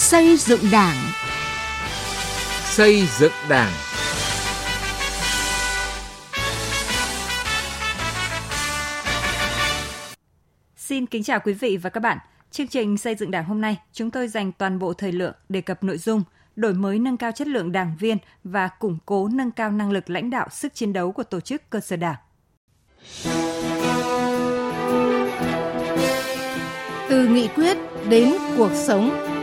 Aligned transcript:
Xây 0.00 0.36
dựng 0.36 0.60
Đảng. 0.72 0.96
Xây 2.64 3.06
dựng 3.18 3.32
Đảng. 3.48 3.72
Xin 10.76 11.06
kính 11.06 11.22
chào 11.22 11.40
quý 11.40 11.52
vị 11.52 11.76
và 11.76 11.90
các 11.90 12.00
bạn. 12.00 12.18
Chương 12.50 12.68
trình 12.68 12.98
xây 12.98 13.14
dựng 13.14 13.30
Đảng 13.30 13.44
hôm 13.44 13.60
nay, 13.60 13.76
chúng 13.92 14.10
tôi 14.10 14.28
dành 14.28 14.52
toàn 14.52 14.78
bộ 14.78 14.92
thời 14.92 15.12
lượng 15.12 15.34
đề 15.48 15.60
cập 15.60 15.84
nội 15.84 15.98
dung 15.98 16.22
đổi 16.56 16.74
mới 16.74 16.98
nâng 16.98 17.16
cao 17.16 17.32
chất 17.32 17.48
lượng 17.48 17.72
đảng 17.72 17.96
viên 17.98 18.18
và 18.44 18.68
củng 18.68 18.98
cố 19.06 19.28
nâng 19.28 19.50
cao 19.50 19.70
năng 19.70 19.90
lực 19.90 20.10
lãnh 20.10 20.30
đạo 20.30 20.48
sức 20.50 20.74
chiến 20.74 20.92
đấu 20.92 21.12
của 21.12 21.22
tổ 21.22 21.40
chức 21.40 21.70
cơ 21.70 21.80
sở 21.80 21.96
đảng. 21.96 22.16
Từ 27.08 27.26
nghị 27.26 27.48
quyết 27.48 27.76
đến 28.08 28.32
cuộc 28.56 28.70
sống. 28.86 29.39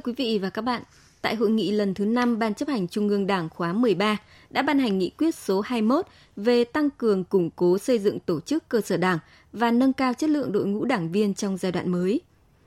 Thưa 0.00 0.12
quý 0.12 0.24
vị 0.24 0.38
và 0.38 0.50
các 0.50 0.62
bạn, 0.62 0.82
tại 1.22 1.34
hội 1.34 1.50
nghị 1.50 1.72
lần 1.72 1.94
thứ 1.94 2.04
5 2.04 2.38
Ban 2.38 2.54
chấp 2.54 2.68
hành 2.68 2.88
Trung 2.88 3.08
ương 3.08 3.26
Đảng 3.26 3.48
khóa 3.48 3.72
13 3.72 4.16
đã 4.50 4.62
ban 4.62 4.78
hành 4.78 4.98
nghị 4.98 5.10
quyết 5.10 5.34
số 5.34 5.60
21 5.60 6.06
về 6.36 6.64
tăng 6.64 6.90
cường 6.90 7.24
củng 7.24 7.50
cố 7.56 7.78
xây 7.78 7.98
dựng 7.98 8.20
tổ 8.20 8.40
chức 8.40 8.68
cơ 8.68 8.80
sở 8.80 8.96
đảng 8.96 9.18
và 9.52 9.70
nâng 9.70 9.92
cao 9.92 10.14
chất 10.14 10.30
lượng 10.30 10.52
đội 10.52 10.66
ngũ 10.66 10.84
đảng 10.84 11.12
viên 11.12 11.34
trong 11.34 11.56
giai 11.56 11.72
đoạn 11.72 11.92
mới. 11.92 12.20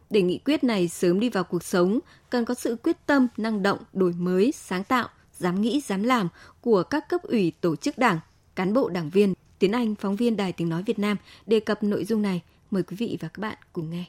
Để 0.10 0.22
nghị 0.22 0.38
quyết 0.38 0.64
này 0.64 0.88
sớm 0.88 1.20
đi 1.20 1.30
vào 1.30 1.44
cuộc 1.44 1.64
sống, 1.64 2.00
cần 2.30 2.46
có 2.46 2.54
sự 2.54 2.76
quyết 2.84 3.06
tâm, 3.06 3.28
năng 3.38 3.64
động, 3.64 3.80
đổi 3.94 4.14
mới, 4.14 4.52
sáng 4.56 4.84
tạo, 4.84 5.08
dám 5.38 5.62
nghĩ, 5.62 5.82
dám 5.82 6.04
làm 6.04 6.28
của 6.62 6.84
các 6.84 7.10
cấp 7.10 7.22
ủy 7.24 7.52
tổ 7.62 7.76
chức 7.76 7.98
đảng, 7.98 8.20
cán 8.56 8.74
bộ 8.74 8.90
đảng 8.90 9.10
viên. 9.10 9.34
Tiến 9.60 9.72
Anh, 9.72 9.96
phóng 9.96 10.16
viên 10.16 10.38
Đài 10.38 10.52
Tiếng 10.52 10.70
Nói 10.70 10.84
Việt 10.84 11.00
Nam 11.00 11.18
đề 11.46 11.60
cập 11.60 11.84
nội 11.84 12.06
dung 12.06 12.22
này. 12.22 12.42
Mời 12.72 12.84
quý 12.84 12.96
vị 12.96 13.18
và 13.22 13.28
các 13.28 13.40
bạn 13.40 13.58
cùng 13.74 13.90
nghe. 13.90 14.06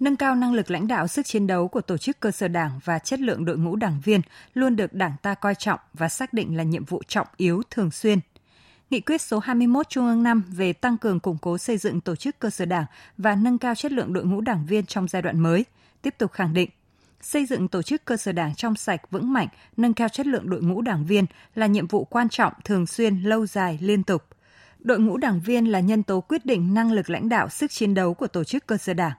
Nâng 0.00 0.16
cao 0.16 0.34
năng 0.34 0.54
lực 0.54 0.70
lãnh 0.70 0.88
đạo 0.88 1.08
sức 1.08 1.26
chiến 1.26 1.46
đấu 1.46 1.68
của 1.68 1.80
tổ 1.80 1.96
chức 1.96 2.20
cơ 2.20 2.30
sở 2.30 2.48
đảng 2.48 2.80
và 2.84 2.98
chất 2.98 3.20
lượng 3.20 3.44
đội 3.44 3.56
ngũ 3.58 3.76
đảng 3.76 4.00
viên 4.04 4.20
luôn 4.54 4.76
được 4.76 4.92
đảng 4.92 5.12
ta 5.22 5.34
coi 5.34 5.54
trọng 5.54 5.80
và 5.94 6.08
xác 6.08 6.32
định 6.32 6.56
là 6.56 6.62
nhiệm 6.62 6.84
vụ 6.84 7.02
trọng 7.08 7.26
yếu 7.36 7.62
thường 7.70 7.90
xuyên. 7.90 8.18
Nghị 8.90 9.00
quyết 9.00 9.20
số 9.20 9.38
21 9.38 9.88
Trung 9.88 10.06
ương 10.06 10.22
5 10.22 10.42
về 10.48 10.72
tăng 10.72 10.98
cường 10.98 11.20
củng 11.20 11.38
cố 11.38 11.58
xây 11.58 11.78
dựng 11.78 12.00
tổ 12.00 12.16
chức 12.16 12.38
cơ 12.38 12.50
sở 12.50 12.64
đảng 12.64 12.84
và 13.18 13.34
nâng 13.34 13.58
cao 13.58 13.74
chất 13.74 13.92
lượng 13.92 14.12
đội 14.12 14.24
ngũ 14.24 14.40
đảng 14.40 14.66
viên 14.66 14.86
trong 14.86 15.08
giai 15.08 15.22
đoạn 15.22 15.40
mới, 15.40 15.64
tiếp 16.02 16.14
tục 16.18 16.32
khẳng 16.32 16.54
định 16.54 16.70
xây 17.20 17.46
dựng 17.46 17.68
tổ 17.68 17.82
chức 17.82 18.04
cơ 18.04 18.16
sở 18.16 18.32
đảng 18.32 18.54
trong 18.54 18.76
sạch 18.76 19.10
vững 19.10 19.32
mạnh, 19.32 19.48
nâng 19.76 19.94
cao 19.94 20.08
chất 20.08 20.26
lượng 20.26 20.50
đội 20.50 20.62
ngũ 20.62 20.82
đảng 20.82 21.06
viên 21.06 21.24
là 21.54 21.66
nhiệm 21.66 21.86
vụ 21.86 22.04
quan 22.04 22.28
trọng 22.28 22.52
thường 22.64 22.86
xuyên, 22.86 23.22
lâu 23.22 23.46
dài, 23.46 23.78
liên 23.82 24.02
tục. 24.02 24.22
Đội 24.78 24.98
ngũ 24.98 25.16
đảng 25.16 25.40
viên 25.40 25.64
là 25.66 25.80
nhân 25.80 26.02
tố 26.02 26.20
quyết 26.20 26.46
định 26.46 26.74
năng 26.74 26.92
lực 26.92 27.10
lãnh 27.10 27.28
đạo 27.28 27.48
sức 27.48 27.70
chiến 27.70 27.94
đấu 27.94 28.14
của 28.14 28.26
tổ 28.26 28.44
chức 28.44 28.66
cơ 28.66 28.76
sở 28.76 28.94
đảng. 28.94 29.12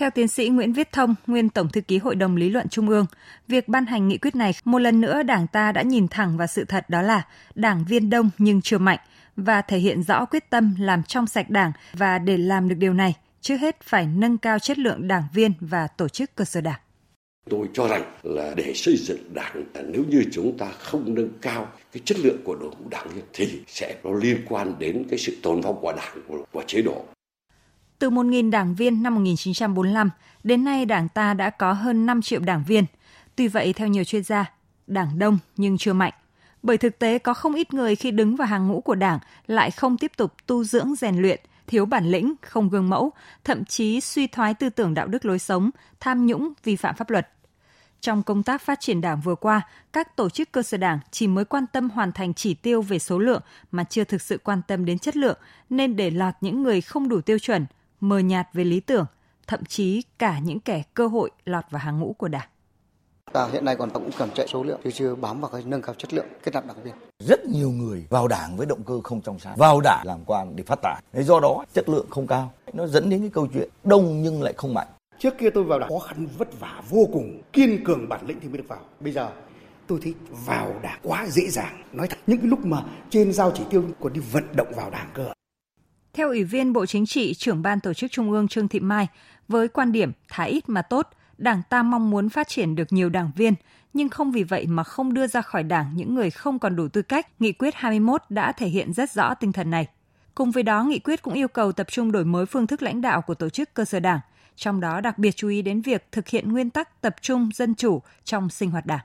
Theo 0.00 0.10
tiến 0.10 0.28
sĩ 0.28 0.48
Nguyễn 0.48 0.72
Viết 0.72 0.92
Thông, 0.92 1.14
nguyên 1.26 1.48
Tổng 1.48 1.68
thư 1.68 1.80
ký 1.80 1.98
Hội 1.98 2.14
đồng 2.14 2.36
Lý 2.36 2.50
luận 2.50 2.68
Trung 2.68 2.88
ương, 2.88 3.06
việc 3.48 3.68
ban 3.68 3.86
hành 3.86 4.08
nghị 4.08 4.18
quyết 4.18 4.34
này 4.34 4.54
một 4.64 4.78
lần 4.78 5.00
nữa 5.00 5.22
Đảng 5.22 5.46
ta 5.46 5.72
đã 5.72 5.82
nhìn 5.82 6.08
thẳng 6.08 6.36
vào 6.36 6.46
sự 6.46 6.64
thật 6.64 6.90
đó 6.90 7.02
là 7.02 7.26
đảng 7.54 7.84
viên 7.88 8.10
đông 8.10 8.30
nhưng 8.38 8.62
chưa 8.62 8.78
mạnh 8.78 8.98
và 9.36 9.62
thể 9.62 9.78
hiện 9.78 10.02
rõ 10.02 10.24
quyết 10.24 10.50
tâm 10.50 10.74
làm 10.78 11.02
trong 11.02 11.26
sạch 11.26 11.50
đảng 11.50 11.72
và 11.92 12.18
để 12.18 12.36
làm 12.36 12.68
được 12.68 12.74
điều 12.78 12.94
này, 12.94 13.14
trước 13.40 13.56
hết 13.56 13.80
phải 13.82 14.06
nâng 14.06 14.38
cao 14.38 14.58
chất 14.58 14.78
lượng 14.78 15.08
đảng 15.08 15.24
viên 15.34 15.52
và 15.60 15.86
tổ 15.86 16.08
chức 16.08 16.34
cơ 16.34 16.44
sở 16.44 16.60
đảng. 16.60 16.80
Tôi 17.50 17.68
cho 17.74 17.88
rằng 17.88 18.02
là 18.22 18.54
để 18.56 18.72
xây 18.74 18.96
dựng 18.96 19.34
đảng 19.34 19.64
nếu 19.88 20.04
như 20.08 20.24
chúng 20.32 20.58
ta 20.58 20.66
không 20.78 21.14
nâng 21.14 21.30
cao 21.42 21.68
cái 21.92 22.02
chất 22.04 22.18
lượng 22.18 22.38
của 22.44 22.56
đội 22.56 22.70
ngũ 22.70 22.88
đảng 22.88 23.08
thì 23.32 23.60
sẽ 23.66 23.96
nó 24.04 24.10
liên 24.12 24.36
quan 24.48 24.74
đến 24.78 25.04
cái 25.10 25.18
sự 25.18 25.36
tồn 25.42 25.60
vong 25.60 25.78
của 25.80 25.92
đảng 25.92 26.22
của, 26.28 26.44
của 26.52 26.62
chế 26.66 26.82
độ. 26.82 27.04
Từ 28.00 28.10
1.000 28.10 28.50
đảng 28.50 28.74
viên 28.74 29.02
năm 29.02 29.14
1945, 29.14 30.10
đến 30.44 30.64
nay 30.64 30.84
đảng 30.84 31.08
ta 31.08 31.34
đã 31.34 31.50
có 31.50 31.72
hơn 31.72 32.06
5 32.06 32.22
triệu 32.22 32.40
đảng 32.40 32.64
viên. 32.66 32.84
Tuy 33.36 33.48
vậy, 33.48 33.72
theo 33.72 33.88
nhiều 33.88 34.04
chuyên 34.04 34.22
gia, 34.22 34.52
đảng 34.86 35.18
đông 35.18 35.38
nhưng 35.56 35.78
chưa 35.78 35.92
mạnh. 35.92 36.12
Bởi 36.62 36.78
thực 36.78 36.98
tế 36.98 37.18
có 37.18 37.34
không 37.34 37.54
ít 37.54 37.74
người 37.74 37.96
khi 37.96 38.10
đứng 38.10 38.36
vào 38.36 38.48
hàng 38.48 38.68
ngũ 38.68 38.80
của 38.80 38.94
đảng 38.94 39.18
lại 39.46 39.70
không 39.70 39.96
tiếp 39.96 40.12
tục 40.16 40.32
tu 40.46 40.64
dưỡng 40.64 40.94
rèn 40.94 41.16
luyện, 41.22 41.40
thiếu 41.66 41.86
bản 41.86 42.10
lĩnh, 42.10 42.34
không 42.42 42.68
gương 42.68 42.88
mẫu, 42.88 43.10
thậm 43.44 43.64
chí 43.64 44.00
suy 44.00 44.26
thoái 44.26 44.54
tư 44.54 44.70
tưởng 44.70 44.94
đạo 44.94 45.06
đức 45.06 45.24
lối 45.24 45.38
sống, 45.38 45.70
tham 46.00 46.26
nhũng, 46.26 46.52
vi 46.64 46.76
phạm 46.76 46.94
pháp 46.96 47.10
luật. 47.10 47.28
Trong 48.00 48.22
công 48.22 48.42
tác 48.42 48.62
phát 48.62 48.80
triển 48.80 49.00
đảng 49.00 49.20
vừa 49.20 49.34
qua, 49.34 49.62
các 49.92 50.16
tổ 50.16 50.30
chức 50.30 50.52
cơ 50.52 50.62
sở 50.62 50.76
đảng 50.78 50.98
chỉ 51.10 51.26
mới 51.26 51.44
quan 51.44 51.66
tâm 51.66 51.90
hoàn 51.90 52.12
thành 52.12 52.34
chỉ 52.34 52.54
tiêu 52.54 52.82
về 52.82 52.98
số 52.98 53.18
lượng 53.18 53.42
mà 53.70 53.84
chưa 53.84 54.04
thực 54.04 54.22
sự 54.22 54.38
quan 54.44 54.62
tâm 54.68 54.84
đến 54.84 54.98
chất 54.98 55.16
lượng, 55.16 55.38
nên 55.70 55.96
để 55.96 56.10
lọt 56.10 56.34
những 56.40 56.62
người 56.62 56.80
không 56.80 57.08
đủ 57.08 57.20
tiêu 57.20 57.38
chuẩn, 57.38 57.66
mờ 58.00 58.18
nhạt 58.18 58.48
về 58.52 58.64
lý 58.64 58.80
tưởng, 58.80 59.06
thậm 59.46 59.64
chí 59.64 60.02
cả 60.18 60.38
những 60.38 60.60
kẻ 60.60 60.82
cơ 60.94 61.06
hội 61.06 61.30
lọt 61.44 61.64
vào 61.70 61.80
hàng 61.80 62.00
ngũ 62.00 62.12
của 62.12 62.28
Đảng. 62.28 62.48
Ta 63.32 63.48
hiện 63.52 63.64
nay 63.64 63.76
còn 63.76 63.90
cũng 63.90 64.10
cần 64.18 64.30
chạy 64.34 64.46
số 64.48 64.62
lượng 64.62 64.80
chứ 64.84 64.90
chưa 64.90 65.14
bám 65.14 65.40
vào 65.40 65.50
cái 65.50 65.62
nâng 65.66 65.82
cao 65.82 65.94
chất 65.94 66.14
lượng 66.14 66.26
kết 66.42 66.54
nạp 66.54 66.66
đảng 66.66 66.82
viên. 66.82 66.94
Rất 67.18 67.44
nhiều 67.44 67.70
người 67.70 68.06
vào 68.10 68.28
đảng 68.28 68.56
với 68.56 68.66
động 68.66 68.82
cơ 68.82 69.00
không 69.04 69.20
trong 69.20 69.38
sáng, 69.38 69.56
vào 69.56 69.80
đảng 69.80 70.02
làm 70.06 70.18
quan 70.26 70.56
để 70.56 70.64
phát 70.64 70.78
tài. 70.82 71.02
Thế 71.12 71.22
do 71.22 71.40
đó 71.40 71.64
chất 71.72 71.88
lượng 71.88 72.06
không 72.10 72.26
cao, 72.26 72.52
nó 72.72 72.86
dẫn 72.86 73.10
đến 73.10 73.20
cái 73.20 73.30
câu 73.30 73.48
chuyện 73.54 73.68
đông 73.84 74.22
nhưng 74.22 74.42
lại 74.42 74.54
không 74.56 74.74
mạnh. 74.74 74.88
Trước 75.18 75.38
kia 75.38 75.50
tôi 75.54 75.64
vào 75.64 75.78
đảng 75.78 75.88
khó 75.88 75.98
khăn 75.98 76.28
vất 76.38 76.60
vả 76.60 76.82
vô 76.88 77.08
cùng, 77.12 77.42
kiên 77.52 77.84
cường 77.84 78.08
bản 78.08 78.26
lĩnh 78.26 78.40
thì 78.40 78.48
mới 78.48 78.58
được 78.58 78.68
vào. 78.68 78.80
Bây 79.00 79.12
giờ 79.12 79.30
tôi 79.86 79.98
thấy 80.02 80.14
vào 80.46 80.74
đảng 80.82 81.00
quá 81.02 81.26
dễ 81.28 81.48
dàng. 81.48 81.82
Nói 81.92 82.08
thật, 82.08 82.18
những 82.26 82.38
cái 82.38 82.46
lúc 82.46 82.66
mà 82.66 82.82
trên 83.10 83.32
giao 83.32 83.52
chỉ 83.54 83.64
tiêu 83.70 83.84
còn 84.00 84.12
đi 84.12 84.20
vận 84.20 84.44
động 84.52 84.72
vào 84.76 84.90
đảng 84.90 85.10
cơ. 85.14 85.32
Theo 86.12 86.28
Ủy 86.28 86.44
viên 86.44 86.72
Bộ 86.72 86.86
Chính 86.86 87.06
trị, 87.06 87.34
trưởng 87.34 87.62
ban 87.62 87.80
tổ 87.80 87.94
chức 87.94 88.10
Trung 88.10 88.30
ương 88.30 88.48
Trương 88.48 88.68
Thị 88.68 88.80
Mai, 88.80 89.08
với 89.48 89.68
quan 89.68 89.92
điểm 89.92 90.12
thả 90.28 90.44
ít 90.44 90.68
mà 90.68 90.82
tốt, 90.82 91.08
Đảng 91.38 91.62
ta 91.70 91.82
mong 91.82 92.10
muốn 92.10 92.28
phát 92.28 92.48
triển 92.48 92.74
được 92.74 92.92
nhiều 92.92 93.08
đảng 93.08 93.30
viên, 93.36 93.54
nhưng 93.92 94.08
không 94.08 94.32
vì 94.32 94.42
vậy 94.42 94.66
mà 94.66 94.84
không 94.84 95.14
đưa 95.14 95.26
ra 95.26 95.42
khỏi 95.42 95.62
Đảng 95.62 95.90
những 95.94 96.14
người 96.14 96.30
không 96.30 96.58
còn 96.58 96.76
đủ 96.76 96.88
tư 96.88 97.02
cách. 97.02 97.40
Nghị 97.40 97.52
quyết 97.52 97.74
21 97.74 98.22
đã 98.28 98.52
thể 98.52 98.68
hiện 98.68 98.92
rất 98.92 99.10
rõ 99.10 99.34
tinh 99.34 99.52
thần 99.52 99.70
này. 99.70 99.86
Cùng 100.34 100.50
với 100.50 100.62
đó, 100.62 100.84
nghị 100.84 100.98
quyết 100.98 101.22
cũng 101.22 101.34
yêu 101.34 101.48
cầu 101.48 101.72
tập 101.72 101.86
trung 101.90 102.12
đổi 102.12 102.24
mới 102.24 102.46
phương 102.46 102.66
thức 102.66 102.82
lãnh 102.82 103.00
đạo 103.00 103.22
của 103.22 103.34
tổ 103.34 103.48
chức 103.48 103.74
cơ 103.74 103.84
sở 103.84 104.00
Đảng, 104.00 104.20
trong 104.56 104.80
đó 104.80 105.00
đặc 105.00 105.18
biệt 105.18 105.36
chú 105.36 105.48
ý 105.48 105.62
đến 105.62 105.80
việc 105.80 106.06
thực 106.12 106.28
hiện 106.28 106.52
nguyên 106.52 106.70
tắc 106.70 107.00
tập 107.00 107.16
trung 107.20 107.50
dân 107.54 107.74
chủ 107.74 108.02
trong 108.24 108.50
sinh 108.50 108.70
hoạt 108.70 108.86
Đảng. 108.86 109.04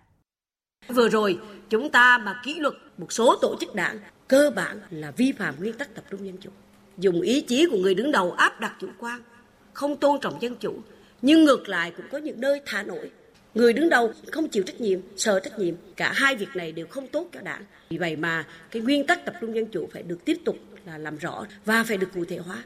Vừa 0.88 1.10
rồi, 1.10 1.40
chúng 1.70 1.90
ta 1.92 2.18
mà 2.18 2.42
kỷ 2.44 2.60
luật 2.60 2.74
một 2.98 3.12
số 3.12 3.36
tổ 3.42 3.56
chức 3.60 3.76
đảng 3.76 4.00
cơ 4.28 4.52
bản 4.56 4.80
là 4.90 5.12
vi 5.12 5.32
phạm 5.32 5.56
nguyên 5.60 5.78
tắc 5.78 5.96
tập 5.96 6.04
trung 6.12 6.26
dân 6.26 6.38
chủ 6.42 6.50
dùng 6.98 7.22
ý 7.22 7.42
chí 7.42 7.66
của 7.72 7.78
người 7.78 7.96
đứng 7.96 8.12
đầu 8.12 8.32
áp 8.32 8.60
đặt 8.60 8.74
chủ 8.80 8.88
quan, 9.00 9.22
không 9.74 9.98
tôn 9.98 10.20
trọng 10.22 10.42
dân 10.42 10.56
chủ, 10.56 10.74
nhưng 11.22 11.44
ngược 11.44 11.70
lại 11.70 11.92
cũng 11.98 12.06
có 12.12 12.18
những 12.18 12.42
nơi 12.42 12.62
thả 12.66 12.84
nổi. 12.84 13.12
Người 13.56 13.74
đứng 13.74 13.90
đầu 13.90 14.12
không 14.32 14.50
chịu 14.50 14.64
trách 14.64 14.82
nhiệm, 14.82 15.00
sợ 15.18 15.40
trách 15.40 15.60
nhiệm, 15.60 15.76
cả 15.96 16.12
hai 16.16 16.36
việc 16.36 16.56
này 16.56 16.72
đều 16.72 16.88
không 16.88 17.08
tốt 17.08 17.30
cho 17.34 17.42
đảng. 17.42 17.62
Vì 17.90 17.98
vậy 17.98 18.16
mà 18.16 18.46
cái 18.72 18.82
nguyên 18.82 19.08
tắc 19.08 19.26
tập 19.26 19.36
trung 19.42 19.56
dân 19.56 19.66
chủ 19.66 19.90
phải 19.94 20.04
được 20.04 20.26
tiếp 20.26 20.38
tục 20.46 20.56
là 20.86 20.98
làm 20.98 21.18
rõ 21.18 21.46
và 21.66 21.84
phải 21.84 21.98
được 21.98 22.10
cụ 22.14 22.26
thể 22.26 22.38
hóa. 22.38 22.64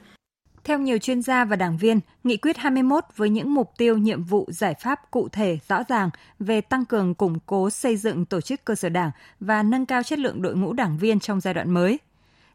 Theo 0.64 0.80
nhiều 0.80 0.98
chuyên 0.98 1.22
gia 1.22 1.46
và 1.46 1.56
đảng 1.56 1.78
viên, 1.78 2.00
Nghị 2.24 2.38
quyết 2.38 2.58
21 2.58 3.04
với 3.16 3.30
những 3.30 3.54
mục 3.54 3.72
tiêu, 3.78 3.98
nhiệm 3.98 4.24
vụ, 4.24 4.48
giải 4.52 4.74
pháp 4.82 5.12
cụ 5.12 5.30
thể, 5.32 5.58
rõ 5.70 5.84
ràng 5.90 6.10
về 6.40 6.62
tăng 6.62 6.86
cường 6.86 7.16
củng 7.16 7.40
cố 7.46 7.70
xây 7.70 7.98
dựng 7.98 8.26
tổ 8.26 8.42
chức 8.42 8.66
cơ 8.66 8.76
sở 8.76 8.90
đảng 8.90 9.12
và 9.40 9.64
nâng 9.64 9.86
cao 9.86 10.04
chất 10.04 10.20
lượng 10.20 10.42
đội 10.42 10.56
ngũ 10.56 10.74
đảng 10.74 10.98
viên 10.98 11.20
trong 11.20 11.42
giai 11.42 11.54
đoạn 11.54 11.74
mới– 11.74 12.00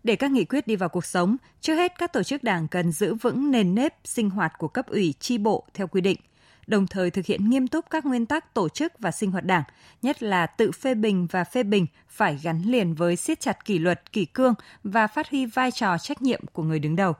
để 0.04 0.16
các 0.16 0.30
nghị 0.30 0.44
quyết 0.44 0.66
đi 0.66 0.76
vào 0.76 0.88
cuộc 0.88 1.04
sống, 1.04 1.36
trước 1.60 1.74
hết 1.74 1.98
các 1.98 2.12
tổ 2.12 2.22
chức 2.22 2.44
đảng 2.44 2.68
cần 2.68 2.92
giữ 2.92 3.14
vững 3.14 3.50
nền 3.50 3.74
nếp 3.74 3.94
sinh 4.04 4.30
hoạt 4.30 4.52
của 4.58 4.68
cấp 4.68 4.86
ủy 4.86 5.14
chi 5.20 5.38
bộ 5.38 5.64
theo 5.74 5.86
quy 5.86 6.00
định, 6.00 6.18
đồng 6.66 6.86
thời 6.86 7.10
thực 7.10 7.26
hiện 7.26 7.50
nghiêm 7.50 7.68
túc 7.68 7.90
các 7.90 8.06
nguyên 8.06 8.26
tắc 8.26 8.54
tổ 8.54 8.68
chức 8.68 8.92
và 8.98 9.10
sinh 9.10 9.30
hoạt 9.30 9.44
đảng, 9.44 9.62
nhất 10.02 10.22
là 10.22 10.46
tự 10.46 10.72
phê 10.72 10.94
bình 10.94 11.26
và 11.30 11.44
phê 11.44 11.62
bình 11.62 11.86
phải 12.08 12.38
gắn 12.42 12.62
liền 12.62 12.94
với 12.94 13.16
siết 13.16 13.40
chặt 13.40 13.64
kỷ 13.64 13.78
luật, 13.78 14.12
kỷ 14.12 14.24
cương 14.24 14.54
và 14.84 15.06
phát 15.06 15.30
huy 15.30 15.46
vai 15.46 15.70
trò 15.70 15.98
trách 15.98 16.22
nhiệm 16.22 16.40
của 16.52 16.62
người 16.62 16.78
đứng 16.78 16.96
đầu. 16.96 17.12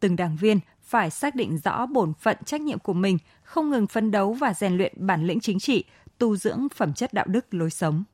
Từng 0.00 0.16
đảng 0.16 0.36
viên 0.36 0.60
phải 0.82 1.10
xác 1.10 1.34
định 1.34 1.58
rõ 1.64 1.86
bổn 1.86 2.12
phận 2.20 2.36
trách 2.44 2.60
nhiệm 2.60 2.78
của 2.78 2.92
mình, 2.92 3.18
không 3.42 3.70
ngừng 3.70 3.86
phấn 3.86 4.10
đấu 4.10 4.32
và 4.32 4.54
rèn 4.54 4.76
luyện 4.76 4.92
bản 4.96 5.26
lĩnh 5.26 5.40
chính 5.40 5.58
trị, 5.58 5.84
tu 6.18 6.36
dưỡng 6.36 6.66
phẩm 6.74 6.94
chất 6.94 7.12
đạo 7.12 7.26
đức 7.28 7.54
lối 7.54 7.70
sống 7.70 8.04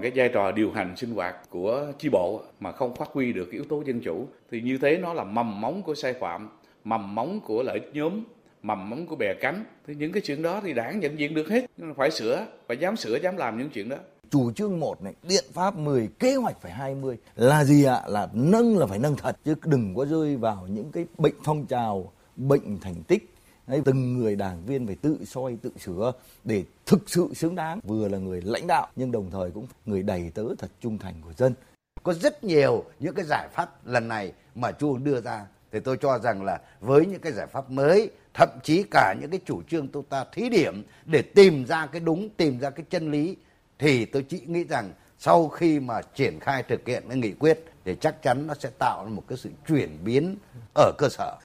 cái 0.00 0.12
vai 0.14 0.28
trò 0.28 0.52
điều 0.52 0.72
hành 0.72 0.96
sinh 0.96 1.14
hoạt 1.14 1.50
của 1.50 1.92
chi 1.98 2.08
bộ 2.08 2.42
mà 2.60 2.72
không 2.72 2.94
phát 2.94 3.08
huy 3.12 3.32
được 3.32 3.50
yếu 3.50 3.64
tố 3.64 3.82
dân 3.86 4.00
chủ, 4.00 4.26
thì 4.50 4.60
như 4.60 4.78
thế 4.78 4.98
nó 4.98 5.12
là 5.14 5.24
mầm 5.24 5.60
móng 5.60 5.82
của 5.82 5.94
sai 5.94 6.14
phạm, 6.20 6.48
mầm 6.84 7.14
móng 7.14 7.40
của 7.40 7.62
lợi 7.62 7.78
ích 7.78 7.90
nhóm, 7.92 8.24
mầm 8.62 8.90
móng 8.90 9.06
của 9.06 9.16
bè 9.16 9.34
cánh. 9.40 9.64
Thì 9.86 9.94
những 9.94 10.12
cái 10.12 10.22
chuyện 10.26 10.42
đó 10.42 10.60
thì 10.64 10.74
đảng 10.74 11.00
nhận 11.00 11.18
diện 11.18 11.34
được 11.34 11.48
hết. 11.48 11.66
Nhưng 11.76 11.94
phải 11.94 12.10
sửa, 12.10 12.46
phải 12.68 12.76
dám 12.76 12.96
sửa, 12.96 13.18
dám 13.22 13.36
làm 13.36 13.58
những 13.58 13.70
chuyện 13.70 13.88
đó. 13.88 13.96
Chủ 14.30 14.52
trương 14.52 14.80
một 14.80 15.02
này, 15.02 15.14
biện 15.28 15.44
pháp 15.52 15.76
10 15.76 16.08
kế 16.18 16.34
hoạch 16.34 16.60
phải 16.60 16.72
20 16.72 17.16
là 17.36 17.64
gì 17.64 17.84
ạ? 17.84 18.02
Là 18.06 18.28
nâng 18.32 18.78
là 18.78 18.86
phải 18.86 18.98
nâng 18.98 19.16
thật, 19.16 19.36
chứ 19.44 19.54
đừng 19.64 19.94
có 19.94 20.04
rơi 20.04 20.36
vào 20.36 20.66
những 20.70 20.92
cái 20.92 21.06
bệnh 21.18 21.34
phong 21.44 21.66
trào, 21.66 22.12
bệnh 22.36 22.78
thành 22.80 23.02
tích 23.08 23.34
Đấy, 23.68 23.82
từng 23.84 24.18
người 24.18 24.36
đảng 24.36 24.66
viên 24.66 24.86
phải 24.86 24.96
tự 25.02 25.18
soi 25.26 25.56
tự 25.62 25.70
sửa 25.78 26.12
để 26.44 26.64
thực 26.86 27.10
sự 27.10 27.28
xứng 27.34 27.54
đáng. 27.54 27.80
Vừa 27.84 28.08
là 28.08 28.18
người 28.18 28.42
lãnh 28.42 28.66
đạo 28.66 28.88
nhưng 28.96 29.12
đồng 29.12 29.30
thời 29.30 29.50
cũng 29.50 29.66
người 29.86 30.02
đầy 30.02 30.30
tớ 30.34 30.44
thật 30.58 30.70
trung 30.80 30.98
thành 30.98 31.14
của 31.24 31.32
dân. 31.36 31.54
Có 32.02 32.14
rất 32.14 32.44
nhiều 32.44 32.84
những 32.98 33.14
cái 33.14 33.24
giải 33.24 33.48
pháp 33.52 33.86
lần 33.86 34.08
này 34.08 34.32
mà 34.54 34.72
Chu 34.72 34.98
đưa 34.98 35.20
ra. 35.20 35.46
Thì 35.72 35.80
tôi 35.80 35.96
cho 35.96 36.18
rằng 36.18 36.44
là 36.44 36.60
với 36.80 37.06
những 37.06 37.20
cái 37.20 37.32
giải 37.32 37.46
pháp 37.46 37.70
mới 37.70 38.10
thậm 38.34 38.48
chí 38.62 38.84
cả 38.90 39.14
những 39.20 39.30
cái 39.30 39.40
chủ 39.46 39.62
trương 39.62 39.88
chúng 39.88 40.04
ta 40.04 40.24
thí 40.32 40.48
điểm 40.48 40.82
để 41.04 41.22
tìm 41.22 41.66
ra 41.66 41.86
cái 41.86 42.00
đúng 42.00 42.28
tìm 42.36 42.60
ra 42.60 42.70
cái 42.70 42.86
chân 42.90 43.10
lý 43.10 43.36
thì 43.78 44.04
tôi 44.04 44.24
chỉ 44.28 44.40
nghĩ 44.46 44.64
rằng 44.64 44.92
sau 45.18 45.48
khi 45.48 45.80
mà 45.80 46.02
triển 46.14 46.40
khai 46.40 46.62
thực 46.62 46.86
hiện 46.86 47.04
cái 47.08 47.16
nghị 47.16 47.32
quyết 47.32 47.64
thì 47.84 47.96
chắc 48.00 48.22
chắn 48.22 48.46
nó 48.46 48.54
sẽ 48.54 48.70
tạo 48.78 49.04
ra 49.04 49.10
một 49.10 49.22
cái 49.28 49.38
sự 49.38 49.50
chuyển 49.68 49.98
biến 50.04 50.36
ở 50.74 50.92
cơ 50.98 51.08
sở. 51.08 51.36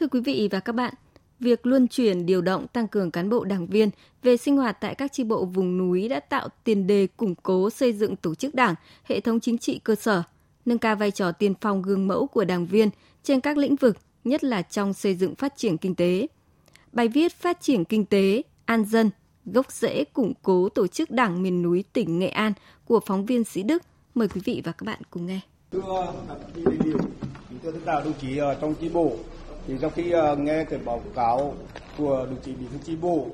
Thưa 0.00 0.08
quý 0.08 0.20
vị 0.20 0.48
và 0.50 0.60
các 0.60 0.72
bạn, 0.72 0.94
việc 1.40 1.66
luân 1.66 1.88
chuyển 1.88 2.26
điều 2.26 2.42
động 2.42 2.66
tăng 2.68 2.88
cường 2.88 3.10
cán 3.10 3.30
bộ 3.30 3.44
đảng 3.44 3.66
viên 3.66 3.90
về 4.22 4.36
sinh 4.36 4.56
hoạt 4.56 4.80
tại 4.80 4.94
các 4.94 5.12
tri 5.12 5.24
bộ 5.24 5.44
vùng 5.44 5.78
núi 5.78 6.08
đã 6.08 6.20
tạo 6.20 6.48
tiền 6.64 6.86
đề 6.86 7.06
củng 7.16 7.34
cố 7.34 7.70
xây 7.70 7.92
dựng 7.92 8.16
tổ 8.16 8.34
chức 8.34 8.54
đảng, 8.54 8.74
hệ 9.04 9.20
thống 9.20 9.40
chính 9.40 9.58
trị 9.58 9.80
cơ 9.84 9.94
sở, 9.94 10.22
nâng 10.66 10.78
cao 10.78 10.96
vai 10.96 11.10
trò 11.10 11.32
tiên 11.32 11.54
phong 11.60 11.82
gương 11.82 12.06
mẫu 12.06 12.26
của 12.26 12.44
đảng 12.44 12.66
viên 12.66 12.90
trên 13.22 13.40
các 13.40 13.56
lĩnh 13.56 13.76
vực, 13.76 13.96
nhất 14.24 14.44
là 14.44 14.62
trong 14.62 14.92
xây 14.92 15.14
dựng 15.14 15.34
phát 15.34 15.56
triển 15.56 15.76
kinh 15.76 15.94
tế. 15.94 16.26
Bài 16.92 17.08
viết 17.08 17.32
Phát 17.32 17.60
triển 17.60 17.84
kinh 17.84 18.04
tế, 18.04 18.42
an 18.64 18.84
dân, 18.84 19.10
gốc 19.44 19.72
rễ 19.72 20.04
củng 20.04 20.32
cố 20.42 20.68
tổ 20.68 20.86
chức 20.86 21.10
đảng 21.10 21.42
miền 21.42 21.62
núi 21.62 21.84
tỉnh 21.92 22.18
Nghệ 22.18 22.28
An 22.28 22.52
của 22.84 23.00
phóng 23.06 23.26
viên 23.26 23.44
Sĩ 23.44 23.62
Đức. 23.62 23.82
Mời 24.14 24.28
quý 24.28 24.40
vị 24.44 24.62
và 24.64 24.72
các 24.72 24.84
bạn 24.84 25.00
cùng 25.10 25.26
nghe. 25.26 25.40
Thưa 25.70 26.12
quý 26.54 26.62
vị 26.64 26.78
điều, 26.84 26.98
thưa 27.62 27.72
tất 27.72 27.78
cả 27.86 28.00
đồng 28.00 28.12
chí 28.20 28.36
ở 28.36 28.54
trong 28.60 28.74
chi 28.80 28.88
bộ, 28.88 29.16
thì 29.68 29.74
sau 29.80 29.90
khi 29.90 30.14
uh, 30.14 30.38
nghe 30.38 30.64
cái 30.64 30.78
báo 30.84 31.02
cáo 31.14 31.54
của 31.98 32.26
đồng 32.26 32.40
chí 32.44 32.52
bí 32.52 32.66
thư 32.72 32.78
chi 32.84 32.96
bộ 32.96 33.26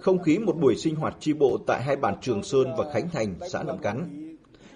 không 0.00 0.22
khí 0.22 0.38
một 0.38 0.56
buổi 0.60 0.76
sinh 0.76 0.94
hoạt 0.94 1.16
chi 1.20 1.32
bộ 1.32 1.58
tại 1.66 1.82
hai 1.82 1.96
bản 1.96 2.14
Trường 2.20 2.42
Sơn 2.42 2.74
và 2.78 2.92
Khánh 2.92 3.10
Thành, 3.10 3.34
xã 3.52 3.62
Nậm 3.62 3.78
Cắn. 3.78 4.26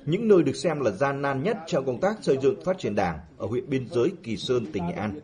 Những 0.06 0.28
nơi 0.28 0.42
được 0.42 0.56
xem 0.56 0.80
là 0.80 0.90
gian 0.90 1.22
nan 1.22 1.42
nhất 1.42 1.56
trong 1.66 1.84
công 1.86 2.00
tác 2.00 2.16
xây 2.22 2.38
dựng 2.42 2.64
phát 2.64 2.78
triển 2.78 2.94
đảng 2.94 3.18
ở 3.38 3.46
huyện 3.46 3.70
biên 3.70 3.86
giới 3.88 4.12
Kỳ 4.22 4.36
Sơn, 4.36 4.66
tỉnh 4.72 4.86
Nghệ 4.86 4.92
An. 4.92 5.20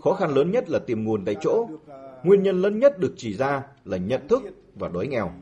Khó 0.00 0.12
khăn 0.12 0.34
lớn 0.34 0.50
nhất 0.50 0.70
là 0.70 0.78
tìm 0.78 1.04
nguồn 1.04 1.24
tại 1.24 1.36
chỗ. 1.40 1.68
Nguyên 2.24 2.42
nhân 2.42 2.62
lớn 2.62 2.78
nhất 2.78 2.98
được 2.98 3.14
chỉ 3.16 3.34
ra 3.34 3.62
là 3.84 3.96
nhận 3.96 4.28
thức 4.28 4.42
và 4.74 4.88
đói 4.88 5.06
nghèo. 5.06 5.32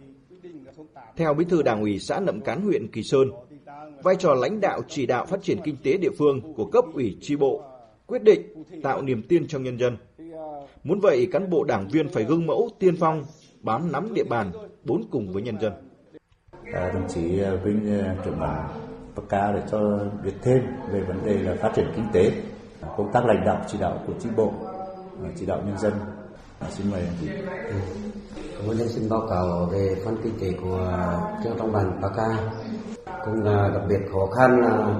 Theo 1.16 1.34
Bí 1.34 1.44
thư 1.44 1.62
Đảng 1.62 1.80
ủy 1.80 1.98
xã 1.98 2.20
Nậm 2.20 2.40
Cắn 2.40 2.62
huyện 2.62 2.88
Kỳ 2.88 3.02
Sơn, 3.02 3.30
vai 4.02 4.16
trò 4.16 4.34
lãnh 4.34 4.60
đạo 4.60 4.80
chỉ 4.88 5.06
đạo 5.06 5.26
phát 5.26 5.42
triển 5.42 5.58
kinh 5.64 5.76
tế 5.82 5.96
địa 5.96 6.10
phương 6.18 6.54
của 6.54 6.64
cấp 6.64 6.84
ủy 6.94 7.16
tri 7.20 7.36
bộ 7.36 7.62
quyết 8.06 8.22
định 8.22 8.64
tạo 8.82 9.02
niềm 9.02 9.22
tin 9.28 9.48
trong 9.48 9.62
nhân 9.62 9.78
dân. 9.78 9.96
Muốn 10.84 11.00
vậy, 11.00 11.28
cán 11.32 11.50
bộ 11.50 11.64
đảng 11.64 11.88
viên 11.88 12.08
phải 12.08 12.24
gương 12.24 12.46
mẫu 12.46 12.68
tiên 12.78 12.94
phong, 13.00 13.24
bám 13.60 13.92
nắm 13.92 14.14
địa 14.14 14.24
bàn, 14.24 14.52
bốn 14.84 15.02
cùng 15.10 15.32
với 15.32 15.42
nhân 15.42 15.60
dân. 15.60 15.72
À, 16.72 16.90
đồng 16.94 17.08
chí 17.08 17.20
Vinh 17.64 18.02
trưởng 18.24 18.40
bản 18.40 18.68
báo 19.16 19.26
cáo 19.28 19.52
để 19.52 19.62
cho 19.70 19.98
biết 20.24 20.32
thêm 20.42 20.58
về 20.92 21.00
vấn 21.00 21.24
đề 21.24 21.34
là 21.34 21.56
phát 21.62 21.72
triển 21.76 21.92
kinh 21.96 22.06
tế, 22.12 22.32
công 22.96 23.12
tác 23.12 23.24
lãnh 23.26 23.44
đạo 23.46 23.64
chỉ 23.68 23.78
đạo 23.80 24.04
của 24.06 24.12
tri 24.20 24.28
bộ, 24.36 24.52
chỉ 25.36 25.46
đạo 25.46 25.62
nhân 25.66 25.78
dân. 25.78 25.92
À, 26.58 26.70
xin 26.70 26.90
mời 26.90 27.02
chị. 27.20 27.28
Tôi 28.66 28.76
nhân 28.76 28.88
xin 28.88 29.08
báo 29.08 29.26
cáo 29.30 29.68
về 29.72 29.96
phân 30.04 30.16
kinh 30.22 30.34
tế 30.40 30.52
của 30.62 30.92
trường 31.44 31.56
trong 31.58 31.72
bản 31.72 32.00
Paka 32.02 32.52
cũng 33.24 33.44
là 33.44 33.70
đặc 33.74 33.82
biệt 33.88 33.98
khó 34.12 34.26
khăn 34.26 34.60
là 34.60 34.94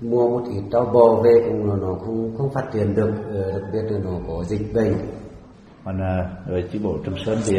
mua 0.00 0.28
một 0.28 0.44
ít 0.50 0.62
trâu 0.72 0.84
bò 0.84 1.22
về 1.24 1.30
cũng 1.46 1.70
là 1.70 1.76
nó 1.80 1.94
không 1.94 2.34
không 2.38 2.50
phát 2.54 2.64
triển 2.72 2.94
được. 2.94 3.12
Ờ, 3.32 3.52
đặc 3.52 3.70
biệt 3.72 3.82
là 3.90 3.98
nó 4.04 4.10
có 4.28 4.44
dịch 4.44 4.74
bệnh. 4.74 4.94
Còn 5.84 6.00
ở 6.46 6.60
chi 6.72 6.78
bộ 6.84 6.96
Trầm 7.04 7.14
Sơn 7.24 7.38
thì 7.46 7.58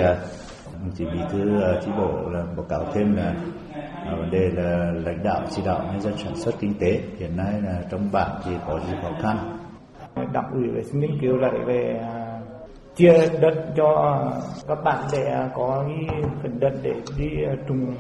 chỉ 0.96 1.06
bí 1.06 1.20
thư 1.32 1.40
chi 1.82 1.92
bộ 1.98 2.30
là 2.30 2.44
báo 2.58 2.66
cáo 2.70 2.86
thêm 2.94 3.16
là 3.16 3.36
vấn 4.18 4.32
đề 4.32 4.50
là 4.54 4.92
lãnh 5.06 5.24
đạo 5.24 5.42
chỉ 5.50 5.62
đạo 5.66 5.82
nhân 5.92 6.02
dân 6.02 6.14
sản 6.18 6.36
xuất 6.36 6.56
kinh 6.60 6.74
tế. 6.80 7.02
Hiện 7.18 7.38
nay 7.38 7.54
là 7.64 7.82
trong 7.92 8.10
bản 8.12 8.30
thì 8.46 8.52
có 8.68 8.80
gì 8.80 8.94
khó 9.02 9.10
khăn? 9.22 9.58
Đảng 10.34 10.52
ủy 10.54 10.64
về 10.76 10.84
xin 10.84 11.02
nghiên 11.02 11.22
cứu 11.22 11.38
lại 11.38 11.54
về 11.66 12.02
chia 12.96 13.14
đất 13.42 13.54
cho 13.76 14.20
các 14.68 14.78
bạn 14.84 15.04
để 15.12 15.48
có 15.56 15.84
cái 15.88 16.22
phần 16.42 16.60
đất 16.60 16.72
để 16.84 16.94
đi 17.18 17.26
trồng 17.68 17.96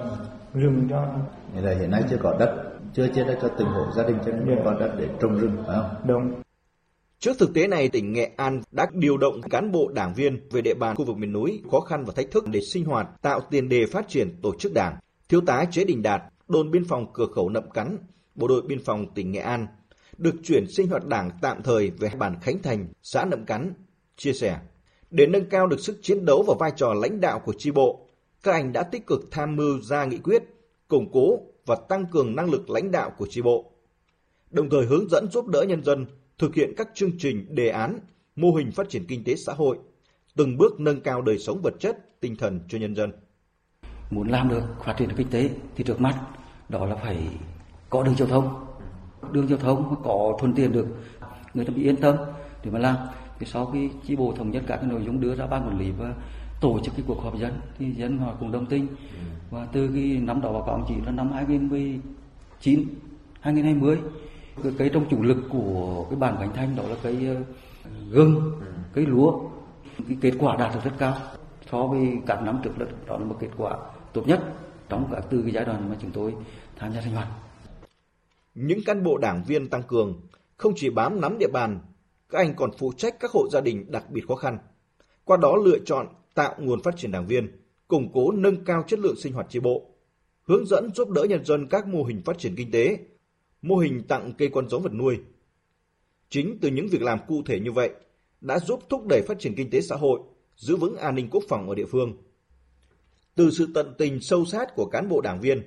rừng 0.58 0.88
cho 0.90 1.08
Vậy 1.54 1.64
là 1.64 1.80
hiện 1.80 1.92
nay 1.92 2.04
chưa 2.10 2.18
có 2.24 2.36
đất, 2.40 2.80
chưa 2.94 3.08
chia 3.08 3.24
đất 3.24 3.40
cho 3.42 3.48
từng 3.58 3.68
hộ 3.68 3.92
gia 3.96 4.04
đình 4.04 4.18
cho 4.26 4.32
nên 4.32 4.56
không 4.56 4.66
có 4.66 4.74
đất 4.74 4.96
để 4.98 5.08
trồng 5.22 5.40
rừng 5.40 5.64
phải 5.68 5.76
không? 5.76 6.08
Đúng. 6.08 6.42
Trước 7.20 7.40
thực 7.40 7.54
tế 7.54 7.68
này, 7.68 7.90
tỉnh 7.90 8.14
Nghệ 8.14 8.32
An 8.38 8.62
đã 8.72 8.88
điều 8.94 9.18
động 9.18 9.42
cán 9.42 9.72
bộ 9.72 9.92
đảng 9.94 10.14
viên 10.14 10.48
về 10.52 10.62
địa 10.62 10.74
bàn 10.74 10.96
khu 10.96 11.06
vực 11.06 11.18
miền 11.18 11.34
núi 11.34 11.62
khó 11.72 11.80
khăn 11.80 12.06
và 12.06 12.14
thách 12.16 12.32
thức 12.32 12.48
để 12.48 12.62
sinh 12.62 12.86
hoạt, 12.86 13.08
tạo 13.22 13.40
tiền 13.52 13.70
đề 13.70 13.86
phát 13.86 14.08
triển 14.08 14.42
tổ 14.42 14.56
chức 14.60 14.74
đảng. 14.74 14.96
Thiếu 15.30 15.42
tá 15.42 15.66
Chế 15.72 15.84
Đình 15.84 16.04
Đạt, 16.04 16.22
đồn 16.48 16.72
biên 16.72 16.86
phòng 16.86 17.14
cửa 17.14 17.28
khẩu 17.36 17.50
Nậm 17.50 17.70
Cắn, 17.70 17.98
bộ 18.36 18.48
đội 18.48 18.62
biên 18.62 18.84
phòng 18.84 19.06
tỉnh 19.14 19.32
Nghệ 19.32 19.40
An, 19.40 19.68
được 20.18 20.36
chuyển 20.44 20.66
sinh 20.68 20.88
hoạt 20.88 21.06
đảng 21.06 21.32
tạm 21.42 21.64
thời 21.64 21.90
về 21.90 22.10
bản 22.18 22.36
Khánh 22.42 22.62
Thành, 22.62 22.88
xã 23.04 23.26
Nậm 23.26 23.46
Cắn, 23.46 23.74
chia 24.18 24.34
sẻ. 24.34 24.60
Để 25.12 25.28
nâng 25.28 25.50
cao 25.50 25.68
được 25.68 25.80
sức 25.80 26.00
chiến 26.02 26.26
đấu 26.26 26.44
và 26.48 26.54
vai 26.60 26.72
trò 26.76 26.94
lãnh 26.94 27.22
đạo 27.22 27.40
của 27.40 27.54
tri 27.58 27.72
bộ, 27.72 28.07
các 28.48 28.54
anh 28.54 28.74
đã 28.74 28.84
tích 28.84 29.08
cực 29.08 29.32
tham 29.32 29.56
mưu 29.56 29.82
ra 29.82 30.06
nghị 30.06 30.18
quyết 30.18 30.44
củng 30.88 31.10
cố 31.14 31.40
và 31.66 31.76
tăng 31.90 32.06
cường 32.06 32.36
năng 32.36 32.50
lực 32.50 32.70
lãnh 32.70 32.92
đạo 32.92 33.12
của 33.18 33.28
tri 33.30 33.42
bộ, 33.42 33.72
đồng 34.52 34.70
thời 34.70 34.86
hướng 34.86 35.10
dẫn 35.10 35.28
giúp 35.32 35.48
đỡ 35.48 35.64
nhân 35.68 35.84
dân 35.84 36.06
thực 36.38 36.56
hiện 36.56 36.74
các 36.78 36.90
chương 36.94 37.12
trình, 37.18 37.46
đề 37.50 37.70
án, 37.70 38.00
mô 38.36 38.52
hình 38.52 38.72
phát 38.72 38.90
triển 38.90 39.06
kinh 39.08 39.24
tế 39.24 39.36
xã 39.36 39.54
hội, 39.54 39.78
từng 40.36 40.58
bước 40.58 40.80
nâng 40.80 41.02
cao 41.02 41.22
đời 41.22 41.38
sống 41.40 41.60
vật 41.64 41.74
chất, 41.80 42.20
tinh 42.20 42.36
thần 42.36 42.60
cho 42.70 42.78
nhân 42.78 42.96
dân. 42.96 43.12
Muốn 44.12 44.28
làm 44.28 44.50
được 44.50 44.62
phát 44.86 44.94
triển 44.98 45.10
kinh 45.18 45.30
tế 45.30 45.50
thì 45.76 45.84
trước 45.84 46.02
mắt 46.02 46.22
đó 46.70 46.86
là 46.86 46.96
phải 46.96 47.28
có 47.90 48.04
đường 48.04 48.16
giao 48.18 48.28
thông. 48.28 48.66
Đường 49.32 49.48
giao 49.48 49.58
thông 49.58 49.96
có 50.04 50.38
thuận 50.40 50.54
tiện 50.54 50.72
được, 50.72 50.88
người 51.54 51.66
ta 51.66 51.74
bị 51.76 51.84
yên 51.84 51.96
tâm 51.96 52.16
để 52.64 52.72
mà 52.72 52.80
làm. 52.80 52.96
Thì 53.40 53.46
sau 53.46 53.66
khi 53.66 53.90
chi 54.08 54.16
bộ 54.16 54.34
thống 54.38 54.52
nhất 54.52 54.64
các 54.68 54.76
cái 54.76 54.90
nội 54.90 55.02
dung 55.06 55.22
đưa 55.22 55.36
ra 55.36 55.48
ban 55.48 55.68
quản 55.68 55.80
lý 55.80 55.92
và 55.92 56.14
tổ 56.62 56.80
chức 56.84 56.94
cái 56.98 57.04
cuộc 57.08 57.22
họp 57.22 57.40
dân. 57.40 57.54
Thì 57.78 57.92
dân 57.92 58.18
họ 58.18 58.36
cùng 58.40 58.52
đồng 58.52 58.66
tình. 58.66 58.88
Và 59.50 59.68
từ 59.74 59.90
cái 59.94 60.04
năm 60.04 60.42
đó 60.42 60.52
báo 60.52 60.64
cáo 60.68 60.86
chỉ 60.88 60.94
là 61.06 61.12
năm 61.12 61.32
2019 61.32 62.84
2020 63.40 63.98
cái 64.64 64.72
cây 64.78 64.90
trong 64.94 65.06
chủ 65.10 65.22
lực 65.22 65.38
của 65.50 66.06
cái 66.10 66.20
bản 66.20 66.36
Khánh 66.40 66.54
Thanh 66.54 66.76
đó 66.76 66.84
là 66.88 66.96
cây 67.04 67.28
ờ, 67.28 67.36
gừng 68.10 68.62
cây 68.94 69.06
lúa. 69.06 69.40
Cái 70.08 70.18
kết 70.22 70.34
quả 70.40 70.56
đạt 70.58 70.76
được 70.76 70.82
rất 70.84 70.94
cao. 70.98 71.18
So 71.72 71.88
với 71.88 72.18
các 72.26 72.42
năm 72.44 72.60
trước 72.64 72.72
đó 73.08 73.18
là 73.18 73.26
một 73.26 73.38
kết 73.40 73.50
quả 73.58 73.78
tốt 74.14 74.28
nhất 74.28 74.44
trong 74.90 75.10
cả 75.12 75.22
từ 75.30 75.42
cái 75.42 75.52
giai 75.52 75.66
đoạn 75.66 75.90
mà 75.90 75.96
chúng 76.02 76.12
tôi 76.12 76.34
tham 76.76 76.94
gia 76.94 77.02
sinh 77.02 77.14
hoạt. 77.14 77.28
Những 78.56 78.80
cán 78.86 79.04
bộ 79.04 79.18
đảng 79.18 79.44
viên 79.44 79.70
tăng 79.70 79.84
cường 79.84 80.22
không 80.58 80.74
chỉ 80.76 80.90
bám 80.90 81.22
nắm 81.22 81.38
địa 81.40 81.50
bàn 81.54 81.80
các 82.30 82.38
anh 82.38 82.56
còn 82.56 82.70
phụ 82.78 82.94
trách 82.98 83.20
các 83.20 83.32
hộ 83.32 83.48
gia 83.52 83.62
đình 83.62 83.92
đặc 83.92 84.04
biệt 84.10 84.28
khó 84.28 84.36
khăn. 84.36 84.58
Qua 85.26 85.38
đó 85.38 85.56
lựa 85.66 85.78
chọn 85.86 86.08
tạo 86.38 86.56
nguồn 86.60 86.84
phát 86.84 86.98
triển 86.98 87.12
đảng 87.12 87.28
viên 87.28 87.52
củng 87.88 88.12
cố 88.14 88.32
nâng 88.32 88.66
cao 88.66 88.84
chất 88.88 89.00
lượng 89.00 89.16
sinh 89.16 89.34
hoạt 89.34 89.46
chi 89.50 89.60
bộ, 89.60 89.90
hướng 90.44 90.66
dẫn 90.66 90.90
giúp 90.96 91.10
đỡ 91.10 91.24
nhân 91.24 91.46
dân 91.46 91.68
các 91.68 91.88
mô 91.88 92.04
hình 92.04 92.22
phát 92.26 92.40
triển 92.40 92.56
kinh 92.56 92.72
tế, 92.72 92.98
mô 93.62 93.78
hình 93.78 94.04
tặng 94.08 94.34
cây 94.38 94.50
con 94.54 94.70
giống 94.70 94.82
vật 94.82 94.94
nuôi. 94.94 95.20
Chính 96.30 96.58
từ 96.62 96.70
những 96.70 96.88
việc 96.88 97.02
làm 97.02 97.20
cụ 97.28 97.44
thể 97.46 97.60
như 97.60 97.72
vậy 97.72 97.90
đã 98.42 98.60
giúp 98.60 98.80
thúc 98.90 99.08
đẩy 99.10 99.22
phát 99.22 99.40
triển 99.40 99.56
kinh 99.56 99.70
tế 99.70 99.82
xã 99.82 99.96
hội, 99.96 100.20
giữ 100.56 100.76
vững 100.76 100.98
an 100.98 101.16
ninh 101.16 101.30
quốc 101.32 101.44
phòng 101.50 101.70
ở 101.70 101.76
địa 101.76 101.86
phương. 101.86 102.18
Từ 103.36 103.52
sự 103.52 103.68
tận 103.74 103.94
tình 103.98 104.20
sâu 104.22 104.46
sát 104.46 104.76
của 104.76 104.86
cán 104.86 105.10
bộ 105.10 105.22
đảng 105.22 105.42
viên, 105.42 105.62